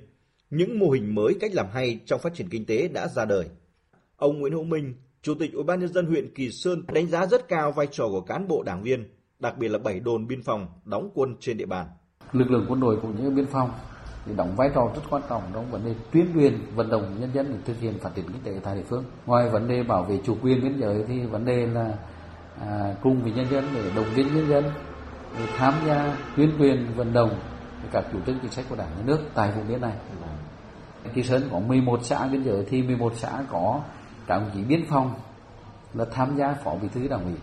những 0.49 0.79
mô 0.79 0.89
hình 0.89 1.15
mới 1.15 1.33
cách 1.39 1.53
làm 1.53 1.67
hay 1.73 1.99
trong 2.05 2.19
phát 2.19 2.33
triển 2.35 2.49
kinh 2.49 2.65
tế 2.65 2.87
đã 2.87 3.07
ra 3.07 3.25
đời. 3.25 3.45
Ông 4.15 4.39
Nguyễn 4.39 4.53
Hữu 4.53 4.63
Minh, 4.63 4.93
Chủ 5.21 5.35
tịch 5.35 5.53
Ủy 5.53 5.63
ban 5.63 5.79
nhân 5.79 5.93
dân 5.93 6.05
huyện 6.05 6.33
Kỳ 6.33 6.51
Sơn 6.51 6.83
đánh 6.93 7.07
giá 7.07 7.25
rất 7.25 7.47
cao 7.47 7.71
vai 7.71 7.87
trò 7.91 8.07
của 8.07 8.21
cán 8.21 8.47
bộ 8.47 8.63
đảng 8.63 8.83
viên, 8.83 9.09
đặc 9.41 9.57
biệt 9.57 9.67
là 9.67 9.77
bảy 9.77 9.99
đồn 9.99 10.27
biên 10.27 10.43
phòng 10.43 10.67
đóng 10.85 11.09
quân 11.13 11.35
trên 11.39 11.57
địa 11.57 11.65
bàn. 11.65 11.87
Lực 12.31 12.51
lượng 12.51 12.65
quân 12.69 12.79
đội 12.79 12.97
cũng 13.01 13.23
như 13.23 13.29
biên 13.29 13.45
phòng 13.45 13.71
thì 14.25 14.33
đóng 14.35 14.55
vai 14.55 14.69
trò 14.75 14.89
rất 14.95 15.01
quan 15.09 15.21
trọng 15.29 15.41
trong 15.53 15.71
vấn 15.71 15.85
đề 15.85 15.95
tuyên 16.11 16.25
truyền 16.33 16.57
vận 16.75 16.89
động 16.89 17.15
nhân 17.19 17.29
dân 17.33 17.45
để 17.49 17.57
thực 17.65 17.79
hiện 17.79 17.99
phát 17.99 18.09
triển 18.15 18.25
kinh 18.27 18.43
tế 18.43 18.59
tại 18.63 18.75
địa 18.75 18.83
phương. 18.89 19.03
Ngoài 19.25 19.49
vấn 19.49 19.67
đề 19.67 19.83
bảo 19.83 20.03
vệ 20.03 20.19
chủ 20.25 20.37
quyền 20.41 20.61
biên 20.61 20.79
giới 20.79 21.05
thì 21.07 21.25
vấn 21.25 21.45
đề 21.45 21.65
là 21.65 21.93
à, 22.61 22.95
cùng 23.03 23.23
với 23.23 23.31
nhân 23.31 23.45
dân 23.51 23.65
để 23.73 23.91
động 23.95 24.05
viên 24.15 24.35
nhân 24.35 24.49
dân 24.49 24.63
để 25.37 25.45
tham 25.57 25.73
gia 25.87 26.17
tuyên 26.37 26.51
truyền 26.57 26.87
vận 26.95 27.13
động 27.13 27.39
các 27.91 28.05
chủ 28.13 28.19
trương 28.25 28.39
chính 28.41 28.51
sách 28.51 28.65
của 28.69 28.75
đảng 28.75 28.89
nhà 28.97 29.03
nước 29.05 29.19
tại 29.33 29.51
vùng 29.51 29.67
biên 29.67 29.81
này. 29.81 29.93
Vâng. 30.21 31.13
Kỳ 31.13 31.23
Sơn 31.23 31.49
có 31.51 31.59
11 31.59 31.99
xã 32.03 32.27
biên 32.27 32.43
giới 32.43 32.65
thì 32.69 32.81
11 32.81 33.13
xã 33.15 33.43
có 33.51 33.81
các 34.27 34.37
đồng 34.37 34.49
chí 34.53 34.63
biên 34.63 34.85
phòng 34.89 35.13
là 35.93 36.05
tham 36.11 36.37
gia 36.37 36.53
phó 36.53 36.75
bí 36.81 36.87
thư 36.87 37.07
đảng 37.07 37.23
ủy 37.23 37.33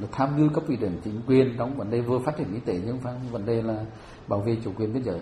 là 0.00 0.08
tham 0.12 0.36
mưu 0.36 0.48
cấp 0.48 0.64
ủy 0.68 0.76
đảng 0.76 0.96
chính 1.04 1.20
quyền 1.26 1.54
trong 1.58 1.76
vấn 1.76 1.90
đề 1.90 2.00
vừa 2.00 2.18
phát 2.18 2.36
triển 2.36 2.46
kinh 2.52 2.64
tế 2.64 2.80
nhưng 2.86 2.98
phải 2.98 3.14
vấn 3.30 3.46
đề 3.46 3.62
là 3.62 3.84
bảo 4.28 4.40
vệ 4.40 4.56
chủ 4.64 4.72
quyền 4.76 4.92
biên 4.92 5.02
giới. 5.04 5.20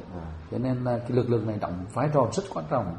Cho 0.50 0.58
nên 0.58 0.84
là 0.84 0.98
cái 0.98 1.10
lực 1.10 1.30
lượng 1.30 1.46
này 1.46 1.58
đóng 1.60 1.86
vai 1.94 2.08
trò 2.14 2.28
rất 2.32 2.42
quan 2.54 2.64
trọng. 2.70 2.96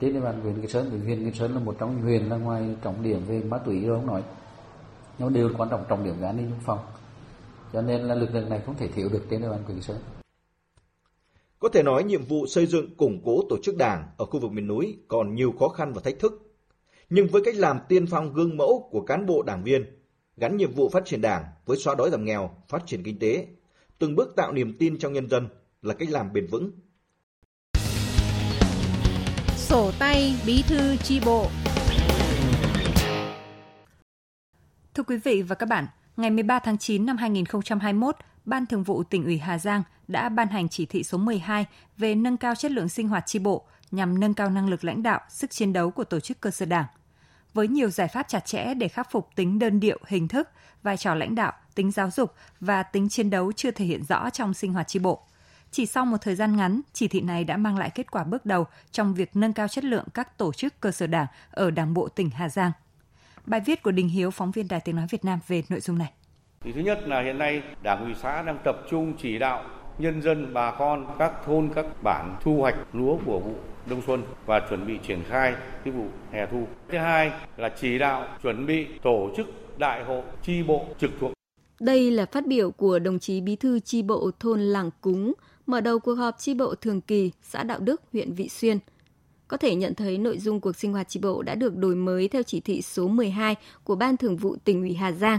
Trên 0.00 0.12
địa 0.12 0.20
bàn 0.20 0.40
huyện 0.40 0.62
Kỳ 0.62 0.68
Sơn 0.68 1.00
huyện 1.04 1.30
Kỳ 1.30 1.38
Sơn 1.38 1.54
là 1.54 1.60
một 1.60 1.76
trong 1.78 1.96
những 1.96 2.04
huyện 2.04 2.22
là 2.22 2.36
ngoài 2.36 2.76
trọng 2.82 3.02
điểm 3.02 3.24
về 3.26 3.42
ma 3.42 3.58
túy 3.58 3.80
rồi 3.80 3.98
không 3.98 4.06
nói. 4.06 4.22
Nhưng 5.18 5.32
đều 5.32 5.50
quan 5.58 5.68
trọng 5.68 5.84
trọng 5.88 6.04
điểm 6.04 6.14
về 6.20 6.26
an 6.26 6.36
ninh 6.36 6.50
quốc 6.50 6.62
phòng. 6.64 6.78
Cho 7.72 7.82
nên 7.82 8.00
là 8.00 8.14
lực 8.14 8.34
lượng 8.34 8.50
này 8.50 8.60
không 8.66 8.74
thể 8.78 8.88
thiếu 8.88 9.08
được 9.12 9.22
trên 9.30 9.42
địa 9.42 9.48
bàn 9.48 9.62
Quỳnh 9.66 9.82
Sơn. 9.82 9.96
Có 11.58 11.68
thể 11.68 11.82
nói 11.82 12.04
nhiệm 12.04 12.24
vụ 12.24 12.46
xây 12.46 12.66
dựng 12.66 12.96
củng 12.96 13.20
cố 13.24 13.42
tổ 13.48 13.56
chức 13.62 13.76
đảng 13.76 14.08
ở 14.16 14.26
khu 14.26 14.40
vực 14.40 14.52
miền 14.52 14.66
núi 14.66 14.98
còn 15.08 15.34
nhiều 15.34 15.52
khó 15.58 15.68
khăn 15.68 15.92
và 15.92 16.00
thách 16.04 16.18
thức. 16.18 16.42
Nhưng 17.10 17.26
với 17.26 17.42
cách 17.44 17.54
làm 17.54 17.78
tiên 17.88 18.06
phong 18.06 18.32
gương 18.32 18.56
mẫu 18.56 18.88
của 18.90 19.00
cán 19.00 19.26
bộ 19.26 19.42
đảng 19.42 19.64
viên, 19.64 19.95
gắn 20.36 20.56
nhiệm 20.56 20.72
vụ 20.72 20.88
phát 20.88 21.04
triển 21.06 21.20
đảng 21.20 21.44
với 21.66 21.76
xóa 21.76 21.94
đói 21.94 22.10
giảm 22.10 22.24
nghèo, 22.24 22.50
phát 22.68 22.82
triển 22.86 23.02
kinh 23.02 23.18
tế, 23.18 23.46
từng 23.98 24.16
bước 24.16 24.36
tạo 24.36 24.52
niềm 24.52 24.76
tin 24.78 24.98
trong 24.98 25.12
nhân 25.12 25.28
dân 25.28 25.48
là 25.82 25.94
cách 25.94 26.08
làm 26.10 26.32
bền 26.32 26.46
vững. 26.46 26.70
Sổ 29.56 29.92
tay 29.98 30.34
bí 30.46 30.62
thư 30.62 30.96
chi 30.96 31.20
bộ 31.26 31.46
Thưa 34.94 35.02
quý 35.02 35.16
vị 35.24 35.42
và 35.42 35.54
các 35.54 35.66
bạn, 35.66 35.86
ngày 36.16 36.30
13 36.30 36.58
tháng 36.58 36.78
9 36.78 37.06
năm 37.06 37.16
2021, 37.16 38.16
Ban 38.44 38.66
Thường 38.66 38.82
vụ 38.82 39.02
tỉnh 39.02 39.24
ủy 39.24 39.38
Hà 39.38 39.58
Giang 39.58 39.82
đã 40.08 40.28
ban 40.28 40.48
hành 40.48 40.68
chỉ 40.68 40.86
thị 40.86 41.02
số 41.02 41.18
12 41.18 41.66
về 41.96 42.14
nâng 42.14 42.36
cao 42.36 42.54
chất 42.54 42.70
lượng 42.70 42.88
sinh 42.88 43.08
hoạt 43.08 43.26
tri 43.26 43.38
bộ 43.38 43.66
nhằm 43.90 44.20
nâng 44.20 44.34
cao 44.34 44.50
năng 44.50 44.68
lực 44.68 44.84
lãnh 44.84 45.02
đạo, 45.02 45.20
sức 45.28 45.50
chiến 45.50 45.72
đấu 45.72 45.90
của 45.90 46.04
tổ 46.04 46.20
chức 46.20 46.40
cơ 46.40 46.50
sở 46.50 46.66
đảng. 46.66 46.86
Với 47.56 47.68
nhiều 47.68 47.90
giải 47.90 48.08
pháp 48.08 48.28
chặt 48.28 48.46
chẽ 48.46 48.74
để 48.74 48.88
khắc 48.88 49.10
phục 49.10 49.28
tính 49.34 49.58
đơn 49.58 49.80
điệu, 49.80 49.98
hình 50.06 50.28
thức, 50.28 50.48
vai 50.82 50.96
trò 50.96 51.14
lãnh 51.14 51.34
đạo, 51.34 51.52
tính 51.74 51.90
giáo 51.90 52.10
dục 52.10 52.34
và 52.60 52.82
tính 52.82 53.08
chiến 53.08 53.30
đấu 53.30 53.52
chưa 53.52 53.70
thể 53.70 53.84
hiện 53.84 54.04
rõ 54.04 54.30
trong 54.30 54.54
sinh 54.54 54.72
hoạt 54.72 54.88
tri 54.88 54.98
bộ. 54.98 55.22
Chỉ 55.70 55.86
sau 55.86 56.06
một 56.06 56.16
thời 56.20 56.34
gian 56.34 56.56
ngắn, 56.56 56.80
chỉ 56.92 57.08
thị 57.08 57.20
này 57.20 57.44
đã 57.44 57.56
mang 57.56 57.78
lại 57.78 57.90
kết 57.94 58.10
quả 58.10 58.24
bước 58.24 58.46
đầu 58.46 58.66
trong 58.90 59.14
việc 59.14 59.36
nâng 59.36 59.52
cao 59.52 59.68
chất 59.68 59.84
lượng 59.84 60.04
các 60.14 60.38
tổ 60.38 60.52
chức 60.52 60.80
cơ 60.80 60.90
sở 60.90 61.06
đảng 61.06 61.26
ở 61.50 61.70
Đảng 61.70 61.94
bộ 61.94 62.08
tỉnh 62.08 62.30
Hà 62.30 62.48
Giang. 62.48 62.72
Bài 63.46 63.60
viết 63.60 63.82
của 63.82 63.90
Đình 63.90 64.08
Hiếu, 64.08 64.30
phóng 64.30 64.50
viên 64.50 64.68
Đài 64.68 64.80
Tiếng 64.80 64.96
Nói 64.96 65.06
Việt 65.10 65.24
Nam 65.24 65.38
về 65.48 65.62
nội 65.68 65.80
dung 65.80 65.98
này. 65.98 66.12
Thì 66.60 66.72
thứ 66.72 66.80
nhất 66.80 66.98
là 67.06 67.22
hiện 67.22 67.38
nay 67.38 67.62
Đảng 67.82 68.04
ủy 68.04 68.14
xã 68.22 68.42
đang 68.42 68.58
tập 68.64 68.76
trung 68.90 69.14
chỉ 69.22 69.38
đạo 69.38 69.64
nhân 69.98 70.22
dân 70.22 70.54
bà 70.54 70.70
con 70.78 71.06
các 71.18 71.32
thôn 71.46 71.70
các 71.74 72.02
bản 72.02 72.36
thu 72.42 72.56
hoạch 72.56 72.74
lúa 72.92 73.18
của 73.26 73.38
vụ 73.38 73.54
đông 73.90 74.02
xuân 74.06 74.22
và 74.46 74.60
chuẩn 74.68 74.86
bị 74.86 74.98
triển 75.06 75.22
khai 75.28 75.54
cái 75.84 75.94
vụ 75.94 76.04
hè 76.30 76.46
thu. 76.46 76.66
Thứ 76.88 76.98
hai 76.98 77.30
là 77.56 77.68
chỉ 77.80 77.98
đạo 77.98 78.28
chuẩn 78.42 78.66
bị 78.66 78.86
tổ 79.02 79.30
chức 79.36 79.46
đại 79.78 80.04
hội 80.04 80.22
chi 80.42 80.62
bộ 80.62 80.86
trực 81.00 81.10
thuộc. 81.20 81.32
Đây 81.80 82.10
là 82.10 82.26
phát 82.26 82.46
biểu 82.46 82.70
của 82.70 82.98
đồng 82.98 83.18
chí 83.18 83.40
Bí 83.40 83.56
thư 83.56 83.80
chi 83.80 84.02
bộ 84.02 84.30
thôn 84.40 84.60
Làng 84.60 84.90
Cúng 85.00 85.32
mở 85.66 85.80
đầu 85.80 85.98
cuộc 85.98 86.14
họp 86.14 86.38
chi 86.38 86.54
bộ 86.54 86.74
thường 86.74 87.00
kỳ 87.00 87.30
xã 87.42 87.62
Đạo 87.62 87.78
Đức, 87.80 88.02
huyện 88.12 88.32
Vị 88.32 88.48
Xuyên. 88.48 88.78
Có 89.48 89.56
thể 89.56 89.74
nhận 89.74 89.94
thấy 89.94 90.18
nội 90.18 90.38
dung 90.38 90.60
cuộc 90.60 90.76
sinh 90.76 90.92
hoạt 90.92 91.08
chi 91.08 91.20
bộ 91.22 91.42
đã 91.42 91.54
được 91.54 91.76
đổi 91.76 91.94
mới 91.94 92.28
theo 92.28 92.42
chỉ 92.42 92.60
thị 92.60 92.82
số 92.82 93.08
12 93.08 93.56
của 93.84 93.94
Ban 93.94 94.16
Thường 94.16 94.36
vụ 94.36 94.56
tỉnh 94.64 94.80
ủy 94.80 94.94
Hà 94.94 95.12
Giang, 95.12 95.38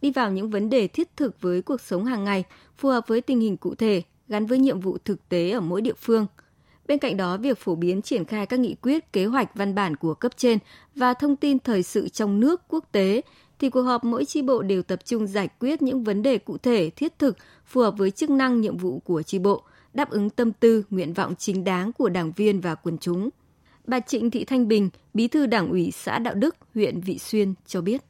đi 0.00 0.10
vào 0.10 0.32
những 0.32 0.50
vấn 0.50 0.70
đề 0.70 0.88
thiết 0.88 1.16
thực 1.16 1.40
với 1.40 1.62
cuộc 1.62 1.80
sống 1.80 2.04
hàng 2.04 2.24
ngày, 2.24 2.44
phù 2.76 2.88
hợp 2.88 3.04
với 3.06 3.20
tình 3.20 3.40
hình 3.40 3.56
cụ 3.56 3.74
thể, 3.74 4.02
gắn 4.28 4.46
với 4.46 4.58
nhiệm 4.58 4.80
vụ 4.80 4.98
thực 5.04 5.28
tế 5.28 5.50
ở 5.50 5.60
mỗi 5.60 5.80
địa 5.80 5.94
phương. 5.96 6.26
Bên 6.86 6.98
cạnh 6.98 7.16
đó, 7.16 7.36
việc 7.36 7.58
phổ 7.58 7.74
biến 7.74 8.02
triển 8.02 8.24
khai 8.24 8.46
các 8.46 8.60
nghị 8.60 8.74
quyết, 8.74 9.12
kế 9.12 9.26
hoạch 9.26 9.54
văn 9.54 9.74
bản 9.74 9.96
của 9.96 10.14
cấp 10.14 10.32
trên 10.36 10.58
và 10.94 11.14
thông 11.14 11.36
tin 11.36 11.58
thời 11.58 11.82
sự 11.82 12.08
trong 12.08 12.40
nước, 12.40 12.62
quốc 12.68 12.84
tế 12.92 13.22
thì 13.58 13.70
cuộc 13.70 13.82
họp 13.82 14.04
mỗi 14.04 14.24
chi 14.24 14.42
bộ 14.42 14.62
đều 14.62 14.82
tập 14.82 14.98
trung 15.04 15.26
giải 15.26 15.48
quyết 15.60 15.82
những 15.82 16.04
vấn 16.04 16.22
đề 16.22 16.38
cụ 16.38 16.58
thể, 16.58 16.90
thiết 16.90 17.18
thực, 17.18 17.36
phù 17.66 17.80
hợp 17.80 17.94
với 17.98 18.10
chức 18.10 18.30
năng 18.30 18.60
nhiệm 18.60 18.76
vụ 18.76 18.98
của 18.98 19.22
chi 19.22 19.38
bộ, 19.38 19.62
đáp 19.94 20.10
ứng 20.10 20.30
tâm 20.30 20.52
tư, 20.52 20.84
nguyện 20.90 21.12
vọng 21.12 21.34
chính 21.38 21.64
đáng 21.64 21.92
của 21.92 22.08
đảng 22.08 22.32
viên 22.36 22.60
và 22.60 22.74
quần 22.74 22.98
chúng. 22.98 23.28
Bà 23.86 24.00
Trịnh 24.00 24.30
Thị 24.30 24.44
Thanh 24.44 24.68
Bình, 24.68 24.90
Bí 25.14 25.28
thư 25.28 25.46
Đảng 25.46 25.70
ủy 25.70 25.90
xã 25.90 26.18
Đạo 26.18 26.34
Đức, 26.34 26.56
huyện 26.74 27.00
Vị 27.00 27.18
Xuyên 27.18 27.54
cho 27.66 27.80
biết 27.80 28.02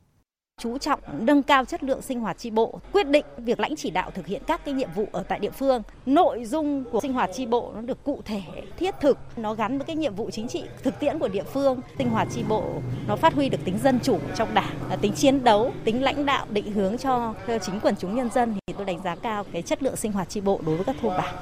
chú 0.59 0.79
trọng 0.79 1.01
nâng 1.21 1.43
cao 1.43 1.65
chất 1.65 1.85
lượng 1.85 2.03
sinh 2.03 2.21
hoạt 2.21 2.39
tri 2.39 2.51
bộ, 2.51 2.81
quyết 2.93 3.09
định 3.09 3.25
việc 3.37 3.61
lãnh 3.61 3.77
chỉ 3.77 3.91
đạo 3.91 4.11
thực 4.15 4.27
hiện 4.27 4.43
các 4.47 4.65
cái 4.65 4.75
nhiệm 4.75 4.89
vụ 4.95 5.09
ở 5.13 5.23
tại 5.23 5.39
địa 5.39 5.51
phương. 5.51 5.83
Nội 6.07 6.45
dung 6.45 6.85
của 6.85 7.01
sinh 7.01 7.13
hoạt 7.13 7.31
tri 7.35 7.47
bộ 7.47 7.73
nó 7.75 7.81
được 7.81 8.05
cụ 8.05 8.23
thể, 8.25 8.41
thiết 8.79 8.95
thực, 9.01 9.19
nó 9.37 9.55
gắn 9.55 9.79
với 9.79 9.87
cái 9.87 9.97
nhiệm 9.97 10.15
vụ 10.15 10.31
chính 10.31 10.49
trị 10.49 10.65
thực 10.83 11.01
tiễn 11.01 11.19
của 11.19 11.29
địa 11.29 11.43
phương. 11.43 11.81
Sinh 11.99 12.11
hoạt 12.11 12.29
tri 12.35 12.43
bộ 12.43 12.65
nó 13.07 13.17
phát 13.17 13.35
huy 13.35 13.49
được 13.49 13.59
tính 13.65 13.79
dân 13.79 14.01
chủ 14.03 14.19
trong 14.37 14.55
đảng, 14.55 14.77
tính 15.01 15.13
chiến 15.13 15.45
đấu, 15.45 15.73
tính 15.85 16.03
lãnh 16.03 16.27
đạo 16.27 16.47
định 16.51 16.73
hướng 16.73 16.99
cho 16.99 17.35
chính 17.63 17.81
quần 17.81 17.95
chúng 17.97 18.15
nhân 18.15 18.31
dân 18.35 18.55
thì 18.67 18.75
tôi 18.77 18.87
đánh 18.87 19.01
giá 19.05 19.17
cao 19.17 19.45
cái 19.53 19.63
chất 19.63 19.83
lượng 19.83 19.97
sinh 19.97 20.13
hoạt 20.13 20.29
tri 20.29 20.41
bộ 20.41 20.61
đối 20.67 20.77
với 20.77 20.85
các 20.85 20.97
thôn 21.01 21.13
bản. 21.19 21.35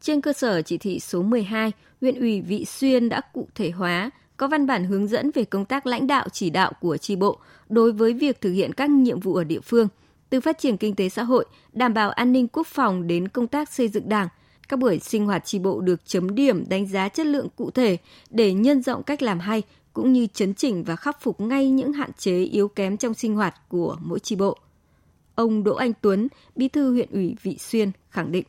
Trên 0.00 0.20
cơ 0.20 0.32
sở 0.32 0.62
chỉ 0.62 0.78
thị 0.78 1.00
số 1.00 1.22
12, 1.22 1.72
huyện 2.00 2.20
ủy 2.20 2.40
Vị 2.40 2.64
Xuyên 2.64 3.08
đã 3.08 3.20
cụ 3.32 3.48
thể 3.54 3.70
hóa 3.70 4.10
có 4.36 4.48
văn 4.48 4.66
bản 4.66 4.84
hướng 4.84 5.08
dẫn 5.08 5.30
về 5.34 5.44
công 5.44 5.64
tác 5.64 5.86
lãnh 5.86 6.06
đạo 6.06 6.26
chỉ 6.32 6.50
đạo 6.50 6.72
của 6.80 6.96
tri 6.96 7.16
bộ 7.16 7.38
đối 7.68 7.92
với 7.92 8.12
việc 8.12 8.40
thực 8.40 8.52
hiện 8.52 8.72
các 8.72 8.90
nhiệm 8.90 9.20
vụ 9.20 9.34
ở 9.34 9.44
địa 9.44 9.60
phương, 9.60 9.88
từ 10.30 10.40
phát 10.40 10.58
triển 10.58 10.76
kinh 10.76 10.94
tế 10.94 11.08
xã 11.08 11.22
hội, 11.22 11.44
đảm 11.72 11.94
bảo 11.94 12.10
an 12.10 12.32
ninh 12.32 12.48
quốc 12.48 12.66
phòng 12.66 13.06
đến 13.06 13.28
công 13.28 13.46
tác 13.46 13.72
xây 13.72 13.88
dựng 13.88 14.08
đảng. 14.08 14.28
Các 14.68 14.78
buổi 14.78 14.98
sinh 14.98 15.26
hoạt 15.26 15.44
tri 15.44 15.58
bộ 15.58 15.80
được 15.80 16.00
chấm 16.04 16.34
điểm 16.34 16.68
đánh 16.68 16.86
giá 16.86 17.08
chất 17.08 17.26
lượng 17.26 17.48
cụ 17.56 17.70
thể 17.70 17.96
để 18.30 18.52
nhân 18.52 18.82
rộng 18.82 19.02
cách 19.02 19.22
làm 19.22 19.40
hay 19.40 19.62
cũng 19.92 20.12
như 20.12 20.26
chấn 20.34 20.54
chỉnh 20.54 20.84
và 20.84 20.96
khắc 20.96 21.22
phục 21.22 21.40
ngay 21.40 21.70
những 21.70 21.92
hạn 21.92 22.10
chế 22.18 22.38
yếu 22.44 22.68
kém 22.68 22.96
trong 22.96 23.14
sinh 23.14 23.34
hoạt 23.34 23.54
của 23.68 23.96
mỗi 24.00 24.18
tri 24.18 24.36
bộ. 24.36 24.58
Ông 25.34 25.64
Đỗ 25.64 25.74
Anh 25.74 25.92
Tuấn, 26.00 26.28
Bí 26.56 26.68
thư 26.68 26.92
huyện 26.92 27.10
ủy 27.10 27.36
Vị 27.42 27.56
Xuyên 27.58 27.90
khẳng 28.10 28.32
định 28.32 28.44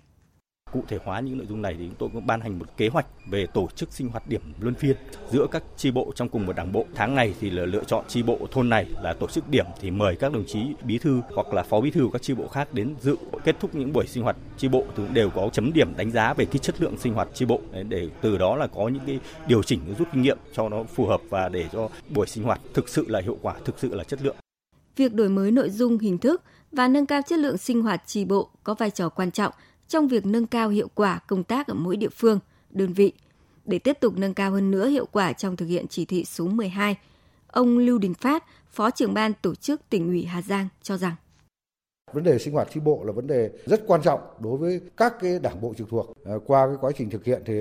cụ 0.76 0.84
thể 0.88 0.98
hóa 1.04 1.20
những 1.20 1.38
nội 1.38 1.48
dung 1.50 1.62
này 1.62 1.76
thì 1.80 1.86
chúng 1.86 1.96
tôi 1.96 2.10
cũng 2.14 2.28
ban 2.28 2.42
hành 2.42 2.60
một 2.60 2.66
kế 2.78 2.88
hoạch 2.88 3.06
về 3.30 3.48
tổ 3.54 3.68
chức 3.76 3.94
sinh 3.94 4.10
hoạt 4.10 4.28
điểm 4.28 4.42
luân 4.60 4.76
phiên 4.76 4.98
giữa 5.32 5.48
các 5.52 5.64
chi 5.78 5.92
bộ 5.92 6.12
trong 6.16 6.30
cùng 6.30 6.46
một 6.46 6.56
đảng 6.56 6.72
bộ. 6.72 6.86
Tháng 6.96 7.16
này 7.16 7.34
thì 7.40 7.50
là 7.50 7.66
lựa 7.66 7.84
chọn 7.84 8.06
chi 8.08 8.24
bộ 8.24 8.40
thôn 8.52 8.70
này 8.70 8.86
là 9.02 9.14
tổ 9.14 9.28
chức 9.28 9.50
điểm 9.50 9.66
thì 9.82 9.92
mời 9.92 10.16
các 10.16 10.34
đồng 10.34 10.46
chí 10.48 10.60
bí 10.84 10.98
thư 10.98 11.22
hoặc 11.36 11.54
là 11.54 11.64
phó 11.64 11.82
bí 11.82 11.92
thư 11.92 12.10
các 12.14 12.22
chi 12.22 12.34
bộ 12.34 12.48
khác 12.48 12.74
đến 12.74 12.96
dự 13.02 13.16
kết 13.44 13.56
thúc 13.60 13.76
những 13.76 13.94
buổi 13.94 14.08
sinh 14.08 14.24
hoạt 14.24 14.36
chi 14.58 14.68
bộ 14.68 14.84
thì 14.98 15.04
đều 15.14 15.30
có 15.30 15.50
chấm 15.54 15.74
điểm 15.74 15.94
đánh 15.98 16.12
giá 16.12 16.34
về 16.34 16.46
cái 16.46 16.60
chất 16.60 16.82
lượng 16.82 16.98
sinh 16.98 17.14
hoạt 17.14 17.28
chi 17.34 17.46
bộ 17.46 17.62
để 17.90 18.10
từ 18.22 18.38
đó 18.38 18.56
là 18.56 18.68
có 18.68 18.88
những 18.88 19.04
cái 19.06 19.20
điều 19.48 19.64
chỉnh 19.64 19.80
rút 20.00 20.08
kinh 20.14 20.22
nghiệm 20.22 20.38
cho 20.54 20.70
nó 20.70 20.84
phù 20.84 21.06
hợp 21.06 21.22
và 21.30 21.50
để 21.50 21.66
cho 21.72 21.90
buổi 22.10 22.28
sinh 22.28 22.44
hoạt 22.44 22.62
thực 22.74 22.90
sự 22.90 23.06
là 23.08 23.22
hiệu 23.22 23.38
quả, 23.42 23.54
thực 23.66 23.80
sự 23.80 23.96
là 23.96 24.04
chất 24.04 24.22
lượng. 24.22 24.36
Việc 24.96 25.14
đổi 25.14 25.30
mới 25.30 25.52
nội 25.52 25.70
dung, 25.70 26.00
hình 26.00 26.18
thức 26.18 26.44
và 26.72 26.88
nâng 26.88 27.06
cao 27.06 27.22
chất 27.28 27.40
lượng 27.40 27.58
sinh 27.58 27.82
hoạt 27.82 28.04
tri 28.06 28.26
bộ 28.26 28.50
có 28.64 28.74
vai 28.74 28.92
trò 28.92 29.10
quan 29.10 29.32
trọng 29.32 29.54
trong 29.88 30.08
việc 30.08 30.26
nâng 30.26 30.48
cao 30.48 30.70
hiệu 30.70 30.88
quả 30.96 31.20
công 31.28 31.44
tác 31.44 31.68
ở 31.68 31.74
mỗi 31.74 31.96
địa 31.96 32.10
phương, 32.10 32.40
đơn 32.70 32.94
vị. 32.94 33.14
Để 33.66 33.80
tiếp 33.80 33.98
tục 34.00 34.14
nâng 34.18 34.34
cao 34.34 34.52
hơn 34.52 34.72
nữa 34.72 34.88
hiệu 34.88 35.06
quả 35.12 35.34
trong 35.34 35.56
thực 35.56 35.66
hiện 35.66 35.88
chỉ 35.88 36.06
thị 36.06 36.26
số 36.26 36.48
12, 36.48 36.96
ông 37.48 37.78
Lưu 37.78 37.98
Đình 37.98 38.14
Phát, 38.14 38.44
Phó 38.72 38.92
trưởng 38.92 39.14
ban 39.14 39.34
tổ 39.42 39.56
chức 39.56 39.82
tỉnh 39.90 40.08
ủy 40.08 40.24
Hà 40.24 40.42
Giang 40.42 40.68
cho 40.82 40.98
rằng 40.98 41.16
Vấn 42.14 42.24
đề 42.24 42.40
sinh 42.40 42.54
hoạt 42.54 42.68
tri 42.74 42.80
bộ 42.80 43.04
là 43.04 43.12
vấn 43.12 43.28
đề 43.28 43.50
rất 43.66 43.84
quan 43.88 44.02
trọng 44.02 44.20
đối 44.40 44.58
với 44.58 44.82
các 44.98 45.16
cái 45.20 45.40
đảng 45.40 45.62
bộ 45.62 45.74
trực 45.78 45.90
thuộc. 45.90 46.14
À, 46.26 46.34
qua 46.46 46.68
cái 46.68 46.76
quá 46.82 46.92
trình 46.98 47.10
thực 47.10 47.26
hiện 47.26 47.42
thì 47.46 47.54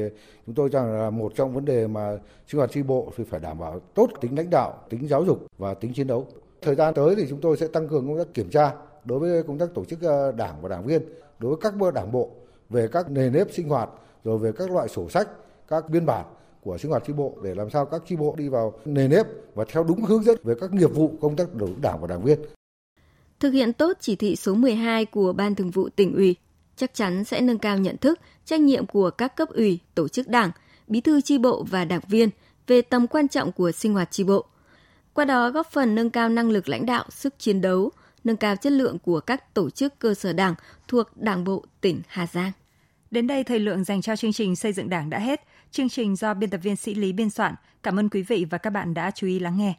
chúng 0.47 0.55
tôi 0.55 0.69
cho 0.73 0.79
rằng 0.79 0.99
là 0.99 1.11
một 1.11 1.33
trong 1.37 1.55
vấn 1.55 1.65
đề 1.65 1.87
mà 1.87 2.19
sinh 2.49 2.59
hoạt 2.59 2.71
tri 2.73 2.83
bộ 2.83 3.13
thì 3.17 3.25
phải 3.25 3.41
đảm 3.41 3.59
bảo 3.59 3.81
tốt 3.95 4.09
tính 4.21 4.37
lãnh 4.37 4.51
đạo, 4.51 4.85
tính 4.91 5.09
giáo 5.09 5.25
dục 5.25 5.47
và 5.59 5.75
tính 5.75 5.93
chiến 5.95 6.07
đấu. 6.07 6.27
Thời 6.63 6.75
gian 6.75 6.95
tới 6.95 7.15
thì 7.17 7.27
chúng 7.29 7.41
tôi 7.41 7.57
sẽ 7.57 7.69
tăng 7.69 7.89
cường 7.89 8.07
công 8.07 8.19
tác 8.19 8.35
kiểm 8.35 8.51
tra 8.51 8.73
đối 9.05 9.19
với 9.19 9.43
công 9.43 9.59
tác 9.59 9.75
tổ 9.75 9.85
chức 9.85 10.03
ờ, 10.03 10.33
đảng 10.33 10.63
và 10.63 10.69
đảng 10.69 10.87
viên 10.87 11.03
đối 11.39 11.51
với 11.51 11.59
các 11.61 11.77
bơ 11.77 11.91
đảng 11.91 12.13
bộ 12.13 12.31
về 12.71 12.89
các 12.89 13.11
nề 13.11 13.31
nếp 13.31 13.53
sinh 13.53 13.69
hoạt 13.69 13.91
rồi 14.25 14.39
về 14.39 14.53
các 14.53 14.71
loại 14.71 14.89
sổ 14.89 15.09
sách 15.09 15.29
các 15.69 15.91
biên 15.91 16.07
bản 16.07 16.25
của 16.61 16.79
sinh 16.79 16.91
hoạt 16.91 17.03
tri 17.07 17.13
bộ 17.13 17.39
để 17.43 17.55
làm 17.55 17.71
sao 17.71 17.87
các 17.87 18.03
tri 18.09 18.17
bộ 18.17 18.35
đi 18.39 18.49
vào 18.49 18.73
nề 18.85 19.09
nếp 19.09 19.27
và 19.55 19.65
theo 19.69 19.85
đúng 19.85 20.05
hướng 20.05 20.23
dẫn 20.23 20.39
về 20.45 20.55
các 20.61 20.73
nghiệp 20.73 20.95
vụ 20.95 21.13
công 21.21 21.37
tác 21.37 21.55
đối 21.55 21.71
đảng 21.83 22.01
và 22.01 22.07
đảng 22.07 22.23
viên. 22.23 22.39
Thực 23.41 23.51
hiện 23.51 23.73
tốt 23.73 23.97
chỉ 24.01 24.17
thị 24.17 24.37
số 24.37 24.55
12 24.55 25.05
của 25.05 25.33
Ban 25.33 25.55
Thường 25.55 25.71
vụ 25.71 25.89
tỉnh 25.89 26.15
ủy 26.15 26.37
chắc 26.77 26.95
chắn 26.95 27.25
sẽ 27.25 27.41
nâng 27.41 27.59
cao 27.59 27.79
nhận 27.79 27.97
thức, 27.97 28.21
trách 28.45 28.61
nhiệm 28.61 28.87
của 28.87 29.11
các 29.11 29.37
cấp 29.37 29.49
ủy, 29.49 29.79
tổ 29.95 30.09
chức 30.09 30.29
đảng, 30.29 30.51
bí 30.87 31.01
thư 31.01 31.21
tri 31.21 31.39
bộ 31.39 31.65
và 31.71 31.85
đảng 31.85 32.01
viên 32.09 32.29
về 32.67 32.83
tầm 32.83 33.07
quan 33.07 33.29
trọng 33.29 33.53
của 33.53 33.73
sinh 33.73 33.95
hoạt 33.95 34.11
tri 34.11 34.25
bộ. 34.25 34.45
Qua 35.15 35.25
đó 35.25 35.51
góp 35.51 35.71
phần 35.71 35.95
nâng 35.95 36.11
cao 36.11 36.29
năng 36.29 36.51
lực 36.51 36.69
lãnh 36.69 36.87
đạo, 36.87 37.05
sức 37.11 37.35
chiến 37.39 37.61
đấu, 37.61 37.91
nâng 38.25 38.37
cao 38.37 38.57
chất 38.57 38.73
lượng 38.73 38.99
của 38.99 39.21
các 39.21 39.55
tổ 39.55 39.71
chức 39.71 39.99
cơ 39.99 40.15
sở 40.15 40.33
đảng 40.33 40.55
thuộc 40.89 41.17
Đảng 41.17 41.45
bộ 41.45 41.65
tỉnh 41.81 42.01
Hà 42.09 42.27
Giang. 42.27 42.53
Đến 43.11 43.27
đây 43.27 43.45
thời 43.45 43.59
lượng 43.59 43.85
dành 43.85 44.03
cho 44.03 44.17
chương 44.17 44.33
trình 44.33 44.57
xây 44.57 44.73
dựng 44.73 44.91
Đảng 44.91 45.11
đã 45.11 45.19
hết. 45.19 45.41
Chương 45.71 45.89
trình 45.89 46.17
do 46.17 46.35
biên 46.35 46.51
tập 46.51 46.59
viên 46.59 46.77
Sĩ 46.77 46.95
Lý 46.95 47.13
biên 47.13 47.31
soạn. 47.31 47.55
Cảm 47.83 47.99
ơn 47.99 48.09
quý 48.09 48.23
vị 48.23 48.47
và 48.51 48.59
các 48.59 48.71
bạn 48.71 48.95
đã 48.95 49.11
chú 49.11 49.27
ý 49.27 49.39
lắng 49.39 49.59
nghe. 49.59 49.75